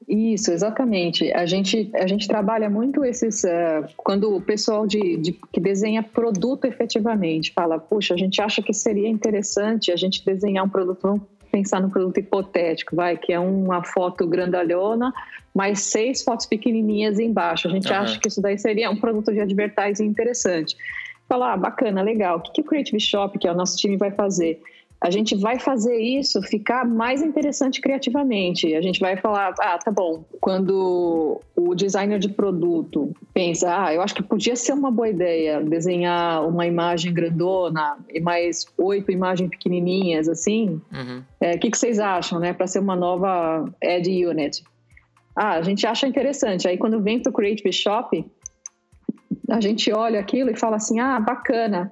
[0.07, 1.31] Isso, exatamente.
[1.31, 3.43] A gente, a gente trabalha muito esses.
[3.43, 8.61] Uh, quando o pessoal de, de, que desenha produto efetivamente fala, puxa, a gente acha
[8.61, 13.31] que seria interessante a gente desenhar um produto, vamos pensar no produto hipotético, vai, que
[13.31, 15.13] é uma foto grandalhona,
[15.53, 17.67] mais seis fotos pequenininhas embaixo.
[17.67, 17.97] A gente uhum.
[17.97, 20.75] acha que isso daí seria um produto de advertising interessante.
[21.27, 22.37] Falar, ah, bacana, legal.
[22.37, 24.61] O que, que o Creative Shop, que é o nosso time, vai fazer?
[25.01, 28.75] A gente vai fazer isso ficar mais interessante criativamente.
[28.75, 34.01] A gente vai falar, ah, tá bom, quando o designer de produto pensa, ah, eu
[34.03, 39.49] acho que podia ser uma boa ideia desenhar uma imagem grandona e mais oito imagens
[39.49, 41.23] pequenininhas, assim, o uhum.
[41.39, 44.63] é, que, que vocês acham, né, para ser uma nova ad unit?
[45.35, 46.67] Ah, a gente acha interessante.
[46.67, 48.23] Aí quando vem para o Creative Shop,
[49.49, 51.91] a gente olha aquilo e fala assim, ah, bacana,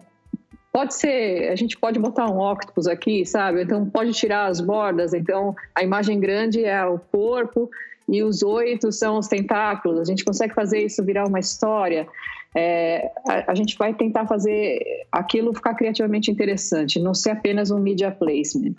[0.79, 3.63] Pode ser, a gente pode botar um octopus aqui, sabe?
[3.63, 5.13] Então pode tirar as bordas.
[5.13, 7.69] Então a imagem grande é o corpo
[8.07, 9.99] e os oito são os tentáculos.
[9.99, 12.07] A gente consegue fazer isso virar uma história.
[12.55, 17.77] É, a, a, gente vai tentar fazer aquilo ficar criativamente interessante, não ser apenas um
[17.77, 18.75] media placement.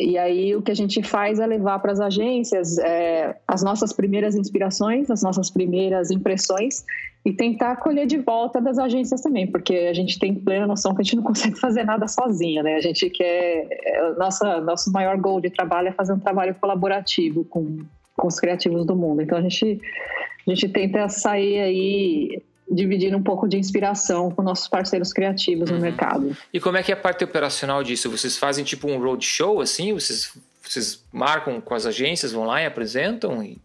[0.00, 3.92] E aí o que a gente faz é levar para as agências é, as nossas
[3.92, 6.86] primeiras inspirações, as nossas primeiras impressões
[7.22, 11.02] e tentar colher de volta das agências também, porque a gente tem plena noção que
[11.02, 12.76] a gente não consegue fazer nada sozinha, né?
[12.76, 17.44] A gente quer é, nossa nosso maior goal de trabalho é fazer um trabalho colaborativo
[17.44, 17.80] com,
[18.16, 19.20] com os criativos do mundo.
[19.20, 19.82] Então a gente
[20.46, 25.76] a gente tenta sair aí dividir um pouco de inspiração com nossos parceiros criativos uhum.
[25.76, 26.36] no mercado.
[26.52, 28.10] E como é que é a parte operacional disso?
[28.10, 29.92] Vocês fazem tipo um roadshow assim?
[29.92, 33.42] Vocês, vocês marcam com as agências, vão lá e apresentam?
[33.42, 33.58] E...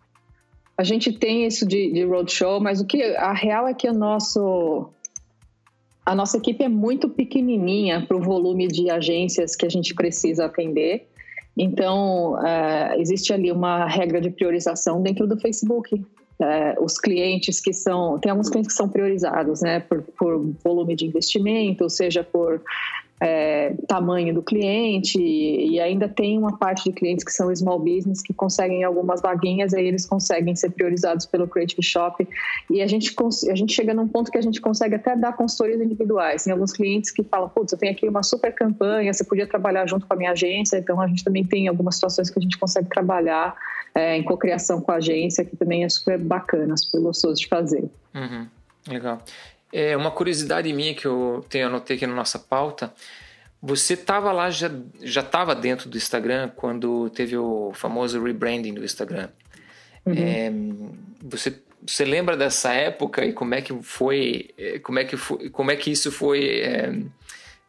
[0.77, 3.93] A gente tem isso de, de roadshow, mas o que a real é que o
[3.93, 4.89] nosso
[6.05, 10.45] a nossa equipe é muito pequenininha para o volume de agências que a gente precisa
[10.45, 11.07] atender.
[11.57, 16.05] Então, uh, existe ali uma regra de priorização dentro do Facebook
[16.39, 18.19] é, os clientes que são.
[18.19, 22.61] Tem alguns clientes que são priorizados, né, por, por volume de investimento, ou seja, por
[23.21, 28.21] é, tamanho do cliente, e ainda tem uma parte de clientes que são small business
[28.21, 32.27] que conseguem algumas vaguinhas, aí eles conseguem ser priorizados pelo Creative Shop.
[32.69, 33.15] E a gente,
[33.49, 36.43] a gente chega num ponto que a gente consegue até dar consultorias individuais.
[36.43, 39.87] Tem alguns clientes que falam: putz, eu tenho aqui uma super campanha, você podia trabalhar
[39.87, 42.57] junto com a minha agência, então a gente também tem algumas situações que a gente
[42.57, 43.55] consegue trabalhar
[43.93, 47.89] é, em cocriação com a agência, que também é super bacana, super gostoso de fazer.
[48.13, 48.47] Uhum,
[48.89, 49.21] legal.
[49.77, 52.93] É uma curiosidade minha que eu tenho anotei aqui na nossa pauta.
[53.61, 58.85] Você estava lá, já já estava dentro do Instagram quando teve o famoso rebranding do
[58.85, 59.27] Instagram.
[60.05, 60.13] Uhum.
[60.15, 60.51] É,
[61.21, 65.49] você você lembra dessa época e como é que foi, é, como é que foi,
[65.49, 66.93] como é que isso foi é,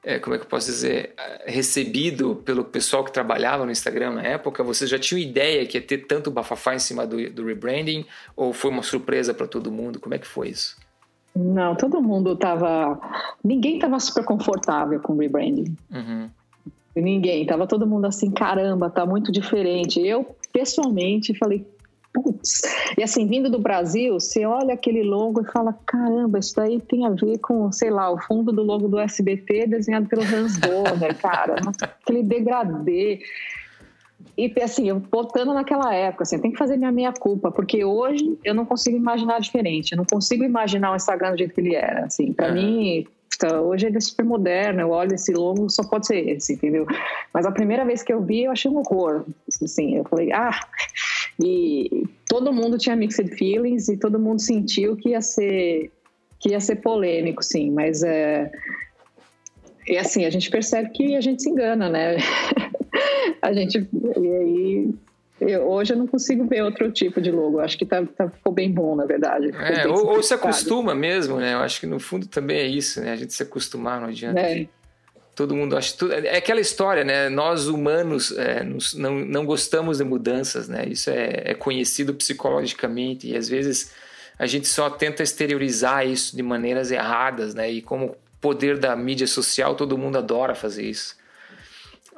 [0.04, 1.12] é, como é que eu posso dizer,
[1.44, 4.62] recebido pelo pessoal que trabalhava no Instagram na época?
[4.62, 8.06] Você já tinha ideia que ia ter tanto bafafá em cima do, do rebranding
[8.36, 9.98] ou foi uma surpresa para todo mundo?
[9.98, 10.85] Como é que foi isso?
[11.36, 12.98] Não, todo mundo estava.
[13.44, 15.76] Ninguém estava super confortável com o rebranding.
[15.92, 16.30] Uhum.
[16.94, 17.44] Ninguém.
[17.44, 20.00] Tava todo mundo assim, caramba, tá muito diferente.
[20.00, 21.66] Eu, pessoalmente, falei,
[22.10, 22.62] putz.
[22.96, 27.04] E assim, vindo do Brasil, você olha aquele logo e fala: caramba, isso daí tem
[27.04, 31.14] a ver com, sei lá, o fundo do logo do SBT desenhado pelo Hans Donner,
[31.18, 31.56] cara,
[32.02, 33.20] aquele degradê.
[34.36, 38.38] E assim, eu botando naquela época, assim, tem que fazer minha meia culpa, porque hoje
[38.44, 41.74] eu não consigo imaginar diferente, eu não consigo imaginar o Instagram do jeito que ele
[41.74, 43.06] era, assim, para mim,
[43.64, 46.86] hoje ele é super moderno, eu olho esse logo, só pode ser esse, entendeu?
[47.32, 49.24] Mas a primeira vez que eu vi, eu achei um horror,
[49.62, 50.60] assim, eu falei, ah,
[51.42, 55.90] e todo mundo tinha mixed feelings e todo mundo sentiu que ia ser,
[56.38, 58.50] que ia ser polêmico, sim, mas é...
[59.88, 62.16] E assim, a gente percebe que a gente se engana, né?
[63.40, 63.88] a gente.
[63.92, 64.94] E aí.
[65.38, 67.60] Eu, hoje eu não consigo ver outro tipo de logo.
[67.60, 69.50] Acho que tá, tá ficou bem bom, na verdade.
[69.54, 71.52] É, ou, ou, se acostuma mesmo, né?
[71.52, 73.12] Eu acho que no fundo também é isso, né?
[73.12, 74.40] A gente se acostumar, não adianta.
[74.40, 74.66] É.
[75.34, 75.94] Todo mundo acha.
[75.94, 77.28] Tudo, é aquela história, né?
[77.28, 80.86] Nós humanos é, nos, não, não gostamos de mudanças, né?
[80.88, 83.92] Isso é, é conhecido psicologicamente e às vezes
[84.38, 87.70] a gente só tenta exteriorizar isso de maneiras erradas, né?
[87.70, 91.15] E como poder da mídia social, todo mundo adora fazer isso.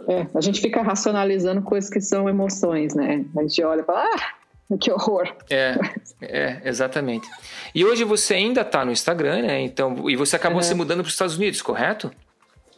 [0.07, 3.25] É, a gente fica racionalizando coisas que são emoções, né?
[3.37, 5.35] A gente olha e fala, ah, que horror.
[5.51, 5.77] É,
[6.21, 7.29] é exatamente.
[7.75, 9.61] E hoje você ainda está no Instagram, né?
[9.61, 10.63] Então, e você acabou uhum.
[10.63, 12.11] se mudando para os Estados Unidos, correto?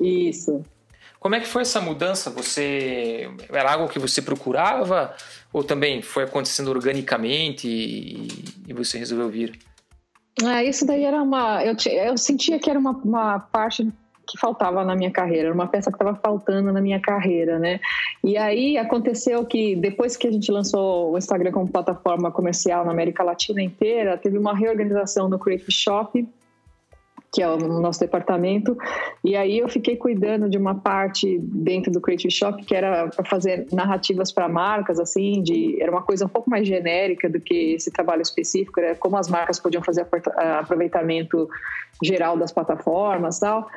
[0.00, 0.64] Isso.
[1.18, 2.30] Como é que foi essa mudança?
[2.30, 5.14] Você era algo que você procurava
[5.52, 8.28] ou também foi acontecendo organicamente e,
[8.66, 9.58] e você resolveu vir?
[10.42, 11.62] Ah, isso daí era uma.
[11.62, 13.86] Eu, eu sentia que era uma, uma parte
[14.26, 17.80] que faltava na minha carreira, era uma peça que estava faltando na minha carreira, né?
[18.22, 22.92] E aí aconteceu que depois que a gente lançou o Instagram como plataforma comercial na
[22.92, 26.26] América Latina inteira, teve uma reorganização no Creative Shop
[27.32, 28.76] que é o nosso departamento.
[29.22, 33.24] E aí eu fiquei cuidando de uma parte dentro do Creative Shop que era para
[33.24, 37.74] fazer narrativas para marcas, assim, de era uma coisa um pouco mais genérica do que
[37.74, 40.06] esse trabalho específico, era como as marcas podiam fazer
[40.58, 41.48] aproveitamento
[42.02, 43.68] geral das plataformas, tal.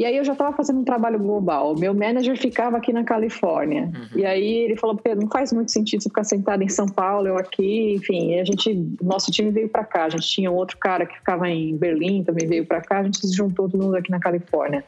[0.00, 1.76] E aí eu já estava fazendo um trabalho global.
[1.76, 3.82] Meu manager ficava aqui na Califórnia.
[3.82, 4.18] Uhum.
[4.18, 7.28] E aí ele falou: Pedro, não faz muito sentido você ficar sentado em São Paulo,
[7.28, 7.96] eu aqui.
[7.96, 10.06] Enfim, a gente, nosso time veio para cá.
[10.06, 13.00] A gente tinha um outro cara que ficava em Berlim, também veio para cá.
[13.00, 14.82] A gente se juntou todo mundo aqui na Califórnia.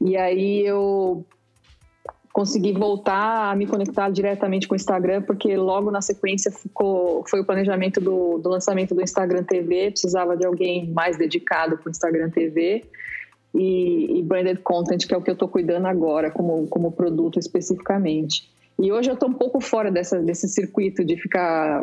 [0.00, 1.26] E aí eu
[2.32, 7.40] consegui voltar a me conectar diretamente com o Instagram, porque logo na sequência ficou, foi
[7.40, 9.90] o planejamento do, do lançamento do Instagram TV.
[9.90, 12.82] Precisava de alguém mais dedicado para o Instagram TV
[13.54, 17.38] e, e branded content, que é o que eu estou cuidando agora como, como produto
[17.38, 18.50] especificamente.
[18.78, 21.82] E hoje eu estou um pouco fora dessa, desse circuito de ficar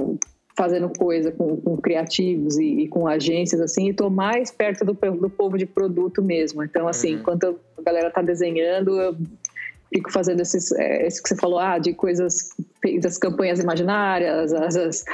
[0.58, 4.94] fazendo coisa com, com criativos e, e, com agências assim, e estou mais perto do,
[4.94, 6.62] do povo de produto mesmo.
[6.62, 7.20] Então, assim, uhum.
[7.22, 9.16] enquanto a galera está desenhando, eu
[9.94, 12.50] fico fazendo esses, é, esse que você falou, ah, de coisas,
[13.02, 15.06] das campanhas imaginárias, as, as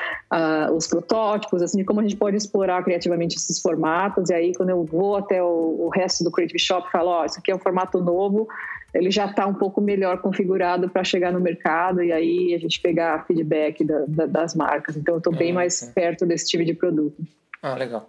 [0.75, 4.29] os protótipos, assim, de como a gente pode explorar criativamente esses formatos.
[4.29, 7.25] E aí, quando eu vou até o, o resto do Creative Shop, falo, ó, oh,
[7.25, 8.47] isso aqui é um formato novo,
[8.93, 12.81] ele já está um pouco melhor configurado para chegar no mercado e aí a gente
[12.81, 14.95] pegar feedback da, da, das marcas.
[14.97, 17.21] Então, eu estou bem mais perto desse tipo de produto.
[17.61, 18.07] Ah, legal.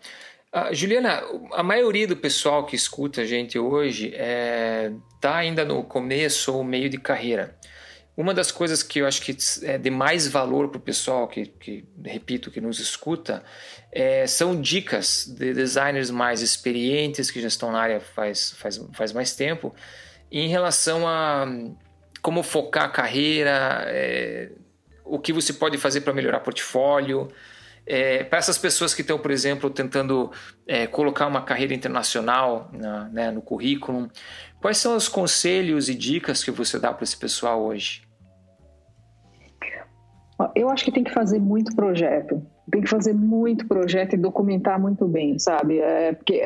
[0.57, 5.67] Uh, Juliana, a maioria do pessoal que escuta a gente hoje está é, tá ainda
[5.67, 7.55] no começo ou meio de carreira.
[8.17, 11.45] Uma das coisas que eu acho que é de mais valor para o pessoal que,
[11.45, 13.45] que, repito, que nos escuta,
[13.93, 19.13] é, são dicas de designers mais experientes, que já estão na área faz, faz, faz
[19.13, 19.75] mais tempo,
[20.33, 21.47] em relação a
[22.23, 24.49] como focar a carreira, é,
[25.05, 27.31] o que você pode fazer para melhorar portfólio,
[27.87, 30.31] é, para essas pessoas que estão, por exemplo, tentando
[30.67, 34.11] é, colocar uma carreira internacional na, né, no currículo,
[34.61, 38.03] quais são os conselhos e dicas que você dá para esse pessoal hoje?
[40.55, 42.45] Eu acho que tem que fazer muito projeto.
[42.71, 45.79] Tem que fazer muito projeto e documentar muito bem, sabe?
[45.79, 46.43] É, porque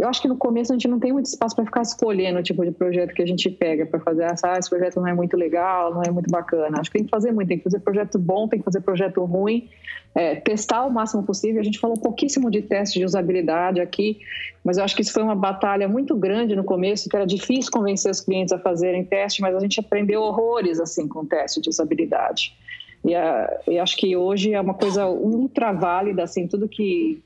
[0.00, 2.42] eu acho que no começo a gente não tem muito espaço para ficar escolhendo o
[2.42, 5.14] tipo de projeto que a gente pega para fazer essa, ah, esse projeto não é
[5.14, 6.78] muito legal, não é muito bacana.
[6.80, 9.24] Acho que tem que fazer muito, tem que fazer projeto bom, tem que fazer projeto
[9.24, 9.68] ruim,
[10.14, 11.60] é, testar o máximo possível.
[11.60, 14.20] A gente falou pouquíssimo de teste de usabilidade aqui,
[14.64, 17.70] mas eu acho que isso foi uma batalha muito grande no começo, que era difícil
[17.72, 21.68] convencer os clientes a fazerem teste, mas a gente aprendeu horrores assim com teste de
[21.68, 22.56] usabilidade.
[23.04, 27.22] E, a, e acho que hoje é uma coisa ultra válida, assim, tudo que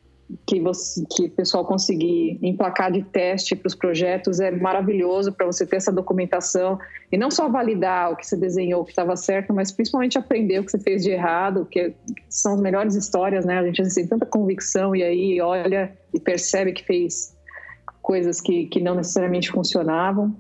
[0.46, 5.46] que você que o pessoal conseguir emplacar de teste para os projetos é maravilhoso para
[5.46, 6.78] você ter essa documentação
[7.10, 10.64] e não só validar o que você desenhou que estava certo, mas principalmente aprender o
[10.64, 11.94] que você fez de errado, que
[12.28, 13.58] são as melhores histórias, né?
[13.58, 17.36] A gente tem tanta convicção e aí olha e percebe que fez
[18.00, 20.36] coisas que, que não necessariamente funcionavam.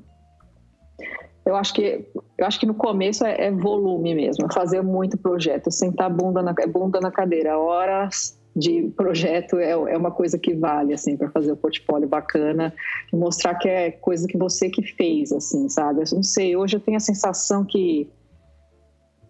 [1.44, 2.06] Eu acho que
[2.38, 6.52] eu acho que no começo é, é volume mesmo, fazer muito projeto, sentar bunda na
[6.52, 11.52] bunda na cadeira, horas de projeto é, é uma coisa que vale assim para fazer
[11.52, 12.74] o portfólio bacana
[13.12, 16.02] e mostrar que é coisa que você que fez assim, sabe?
[16.02, 18.08] Eu não sei, hoje eu tenho a sensação que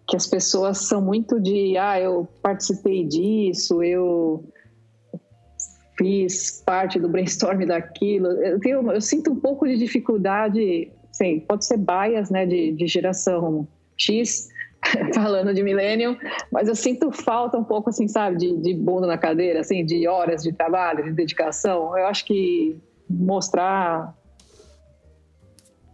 [0.05, 4.43] que as pessoas são muito de ah, eu participei disso, eu
[5.97, 8.27] fiz parte do brainstorm daquilo.
[8.27, 12.87] Eu, tenho, eu sinto um pouco de dificuldade, sim, pode ser bias, né, de, de
[12.87, 14.49] geração X,
[15.13, 16.17] falando de millennium,
[16.51, 20.07] mas eu sinto falta um pouco, assim, sabe, de, de bunda na cadeira, assim, de
[20.07, 21.97] horas de trabalho, de dedicação.
[21.97, 22.77] Eu acho que
[23.09, 24.15] mostrar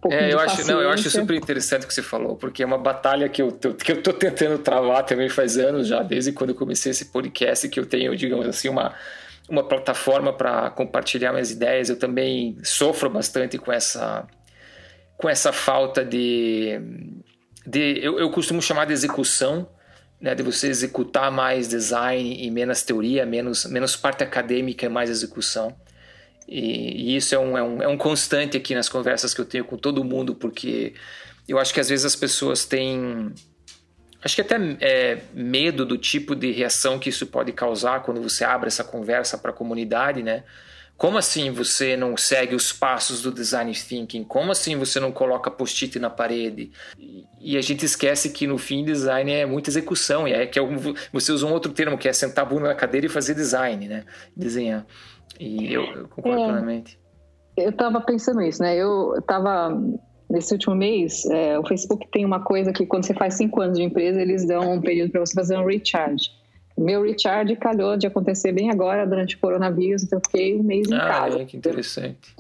[0.06, 2.66] um é, eu acho, não, eu acho super interessante o que você falou, porque é
[2.66, 6.52] uma batalha que eu, que eu tô tentando travar também faz anos já, desde quando
[6.52, 8.95] eu comecei esse podcast, que eu tenho, digamos assim, uma,
[9.50, 11.89] uma plataforma para compartilhar minhas ideias.
[11.89, 14.26] Eu também sofro bastante com essa
[15.18, 16.80] com essa falta de,
[17.70, 19.70] de eu, eu costumo chamar de execução,
[20.20, 25.09] né, de você executar mais design e menos teoria, menos menos parte acadêmica e mais
[25.09, 25.76] execução.
[26.47, 29.45] E, e isso é um, é, um, é um constante aqui nas conversas que eu
[29.45, 30.95] tenho com todo mundo, porque
[31.47, 33.32] eu acho que às vezes as pessoas têm
[34.22, 38.43] Acho que até é, medo do tipo de reação que isso pode causar quando você
[38.43, 40.43] abre essa conversa para a comunidade, né?
[41.00, 44.26] Como assim você não segue os passos do design thinking?
[44.26, 46.72] Como assim você não coloca post-it na parede?
[47.39, 50.62] E a gente esquece que no fim design é muita execução, e é que é
[51.14, 53.88] você usa um outro termo que é sentar a bunda na cadeira e fazer design,
[53.88, 54.04] né?
[54.36, 54.86] Desenhar.
[55.39, 57.00] E eu, eu concordo é, plenamente.
[57.56, 58.76] Eu estava pensando isso, né?
[58.76, 59.70] Eu estava
[60.30, 63.78] nesse último mês, é, o Facebook tem uma coisa que quando você faz cinco anos
[63.78, 66.30] de empresa, eles dão um período para você fazer um recharge.
[66.80, 70.89] Meu recharge calhou de acontecer bem agora, durante o coronavírus, então eu fiquei um mês
[70.89, 71.41] em ah, casa.
[71.41, 72.36] É, que interessante.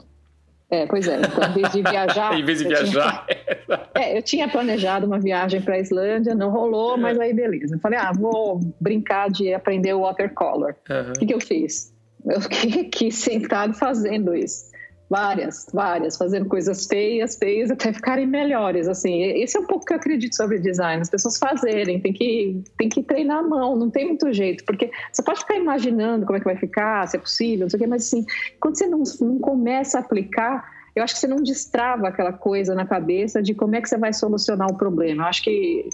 [0.69, 1.17] É, pois é.
[1.17, 2.33] Então, em vez de viajar.
[2.39, 3.25] em vez de viajar.
[3.25, 7.75] Tinha, é, eu tinha planejado uma viagem para a Islândia, não rolou, mas aí beleza.
[7.75, 10.75] Eu falei, ah, vou brincar de aprender o watercolor.
[10.89, 11.09] Uhum.
[11.09, 11.93] O que, que eu fiz?
[12.25, 14.68] Eu fiquei aqui sentado fazendo isso.
[15.09, 19.23] Várias, várias, fazendo coisas feias, feias, até ficarem melhores, assim.
[19.23, 22.87] Esse é um pouco que eu acredito sobre design, as pessoas fazerem, tem que, tem
[22.87, 26.39] que treinar a mão, não tem muito jeito, porque você pode ficar imaginando como é
[26.39, 28.23] que vai ficar, se é possível, não sei o quê, mas assim,
[28.59, 30.63] quando você não, não começa a aplicar,
[30.95, 33.97] eu acho que você não destrava aquela coisa na cabeça de como é que você
[33.97, 35.23] vai solucionar o problema.
[35.23, 35.89] Eu acho que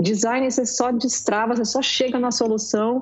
[0.00, 3.00] design você só destrava, você só chega na solução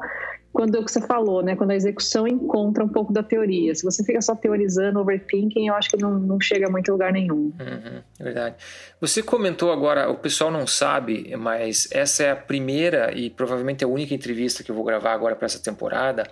[0.53, 1.57] quando é o que você falou, né?
[1.57, 3.75] Quando a execução encontra um pouco da teoria.
[3.75, 7.13] Se você fica só teorizando, overthinking, eu acho que não, não chega muito a lugar
[7.13, 7.53] nenhum.
[7.59, 8.57] Uhum, é verdade.
[9.01, 13.89] Você comentou agora, o pessoal não sabe, mas essa é a primeira e provavelmente a
[13.89, 16.25] única entrevista que eu vou gravar agora para essa temporada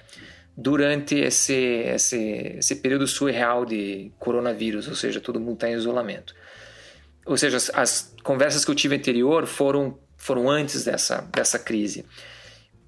[0.54, 6.34] durante esse, esse, esse período surreal de coronavírus, ou seja, todo mundo está em isolamento.
[7.24, 12.04] Ou seja, as, as conversas que eu tive anterior foram, foram antes dessa, dessa crise.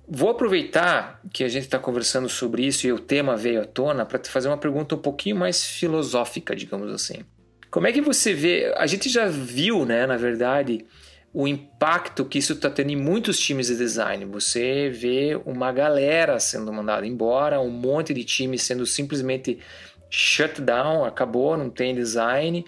[0.06, 4.04] Vou aproveitar que a gente está conversando sobre isso e o tema veio à tona
[4.04, 7.24] para te fazer uma pergunta um pouquinho mais filosófica, digamos assim.
[7.70, 8.70] Como é que você vê?
[8.76, 10.84] A gente já viu, né, na verdade,
[11.32, 14.26] o impacto que isso está tendo em muitos times de design.
[14.26, 19.58] Você vê uma galera sendo mandada embora, um monte de times sendo simplesmente
[20.10, 22.62] shut down, acabou, não tem design.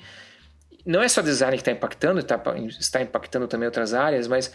[0.85, 2.41] Não é só design que está impactando, tá,
[2.79, 4.53] está impactando também outras áreas, mas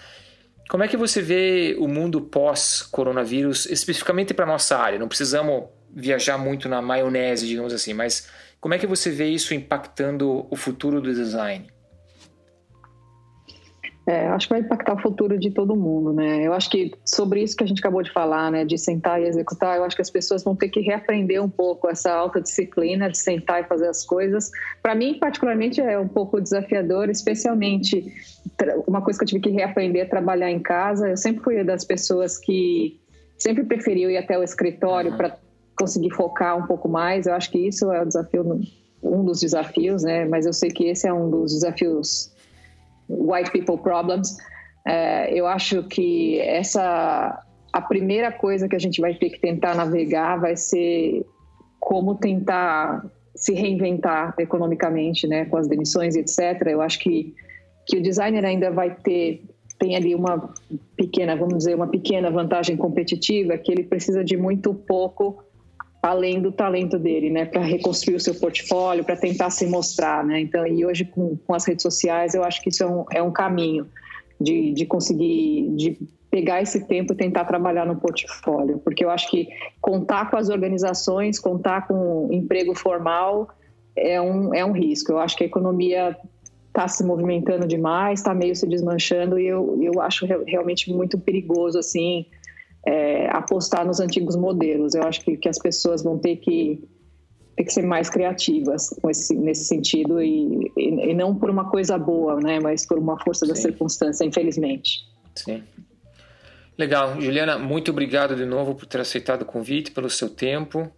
[0.70, 5.00] como é que você vê o mundo pós-coronavírus, especificamente para nossa área?
[5.00, 8.30] Não precisamos viajar muito na maionese, digamos assim, mas
[8.62, 11.68] como é que você vê isso impactando o futuro do design?
[14.10, 16.42] É, acho que vai impactar o futuro de todo mundo, né?
[16.42, 19.28] Eu acho que sobre isso que a gente acabou de falar, né, de sentar e
[19.28, 23.08] executar, eu acho que as pessoas vão ter que reaprender um pouco essa alta disciplina
[23.08, 24.50] de sentar e fazer as coisas.
[24.82, 28.12] Para mim, particularmente, é um pouco desafiador, especialmente
[28.88, 31.08] uma coisa que eu tive que reaprender é trabalhar em casa.
[31.08, 33.00] Eu sempre fui das pessoas que
[33.38, 35.38] sempre preferiu ir até o escritório para
[35.78, 37.28] conseguir focar um pouco mais.
[37.28, 38.60] Eu acho que isso é o desafio,
[39.04, 40.26] um dos desafios, né?
[40.26, 42.39] Mas eu sei que esse é um dos desafios
[43.10, 44.38] white people problems.
[44.88, 49.76] É, eu acho que essa a primeira coisa que a gente vai ter que tentar
[49.76, 51.26] navegar vai ser
[51.80, 53.06] como tentar
[53.36, 56.68] se reinventar economicamente, né, com as demissões, etc.
[56.68, 57.34] Eu acho que
[57.86, 59.44] que o designer ainda vai ter
[59.80, 60.54] tem ali uma
[60.98, 65.42] pequena, vamos dizer, uma pequena vantagem competitiva que ele precisa de muito pouco
[66.02, 70.40] além do talento dele, né, para reconstruir o seu portfólio, para tentar se mostrar, né.
[70.40, 73.22] Então, e hoje com, com as redes sociais, eu acho que isso é um, é
[73.22, 73.88] um caminho
[74.40, 75.98] de, de conseguir, de
[76.32, 79.50] pegar esse tempo e tentar trabalhar no portfólio, porque eu acho que
[79.82, 83.50] contar com as organizações, contar com emprego formal
[83.96, 85.12] é um, é um risco.
[85.12, 86.16] Eu acho que a economia
[86.68, 91.80] está se movimentando demais, está meio se desmanchando e eu, eu acho realmente muito perigoso
[91.80, 92.26] assim
[92.86, 94.94] é, apostar nos antigos modelos.
[94.94, 96.84] Eu acho que, que as pessoas vão ter que
[97.56, 101.98] ter que ser mais criativas esse, nesse sentido e, e, e, não por uma coisa
[101.98, 103.52] boa, né, mas por uma força Sim.
[103.52, 105.06] da circunstância, infelizmente.
[105.36, 105.62] Sim.
[106.78, 110.90] Legal, Juliana, muito obrigado de novo por ter aceitado o convite, pelo seu tempo.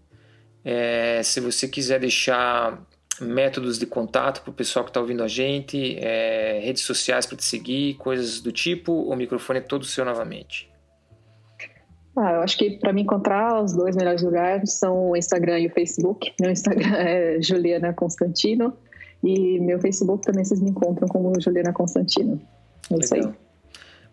[0.63, 2.79] É, se você quiser deixar
[3.19, 7.37] métodos de contato para o pessoal que está ouvindo a gente, é, redes sociais para
[7.37, 10.70] te seguir, coisas do tipo, o microfone é todo seu novamente.
[12.17, 15.67] Ah, eu acho que para me encontrar, os dois melhores lugares são o Instagram e
[15.67, 16.33] o Facebook.
[16.39, 18.73] Meu Instagram é Juliana Constantino
[19.23, 22.41] e meu Facebook também vocês me encontram como Juliana Constantino.
[22.91, 23.21] É isso aí.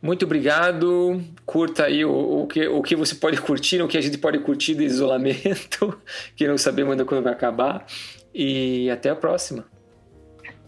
[0.01, 1.21] Muito obrigado.
[1.45, 4.39] Curta aí o, o, que, o que você pode curtir, o que a gente pode
[4.39, 5.99] curtir de isolamento,
[6.37, 7.85] que não sabemos ainda quando vai acabar.
[8.33, 9.65] E até a próxima.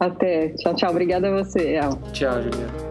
[0.01, 0.49] Até.
[0.55, 0.91] Tchau, tchau.
[0.91, 1.97] Obrigada a você, Al.
[2.13, 2.90] Tchau, Juliana.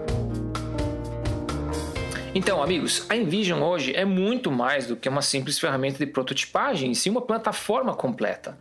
[2.40, 6.90] Então, amigos, a Envision hoje é muito mais do que uma simples ferramenta de prototipagem,
[6.90, 8.58] e sim uma plataforma completa.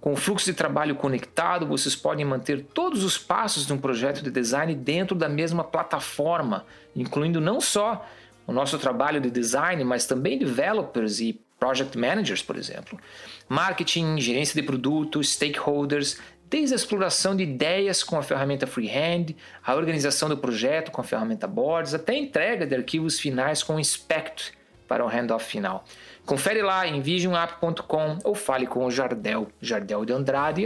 [0.00, 4.20] Com o fluxo de trabalho conectado, vocês podem manter todos os passos de um projeto
[4.20, 6.66] de design dentro da mesma plataforma,
[6.96, 8.04] incluindo não só
[8.48, 12.98] o nosso trabalho de design, mas também developers e project managers, por exemplo,
[13.48, 16.18] marketing, gerência de produtos, stakeholders,
[16.50, 19.34] desde a exploração de ideias com a ferramenta Freehand,
[19.64, 23.76] a organização do projeto com a ferramenta Boards, até a entrega de arquivos finais com
[23.76, 24.52] o Inspect
[24.88, 25.84] para o handoff final.
[26.26, 30.64] Confere lá em visionapp.com ou fale com o Jardel, Jardel de Andrade.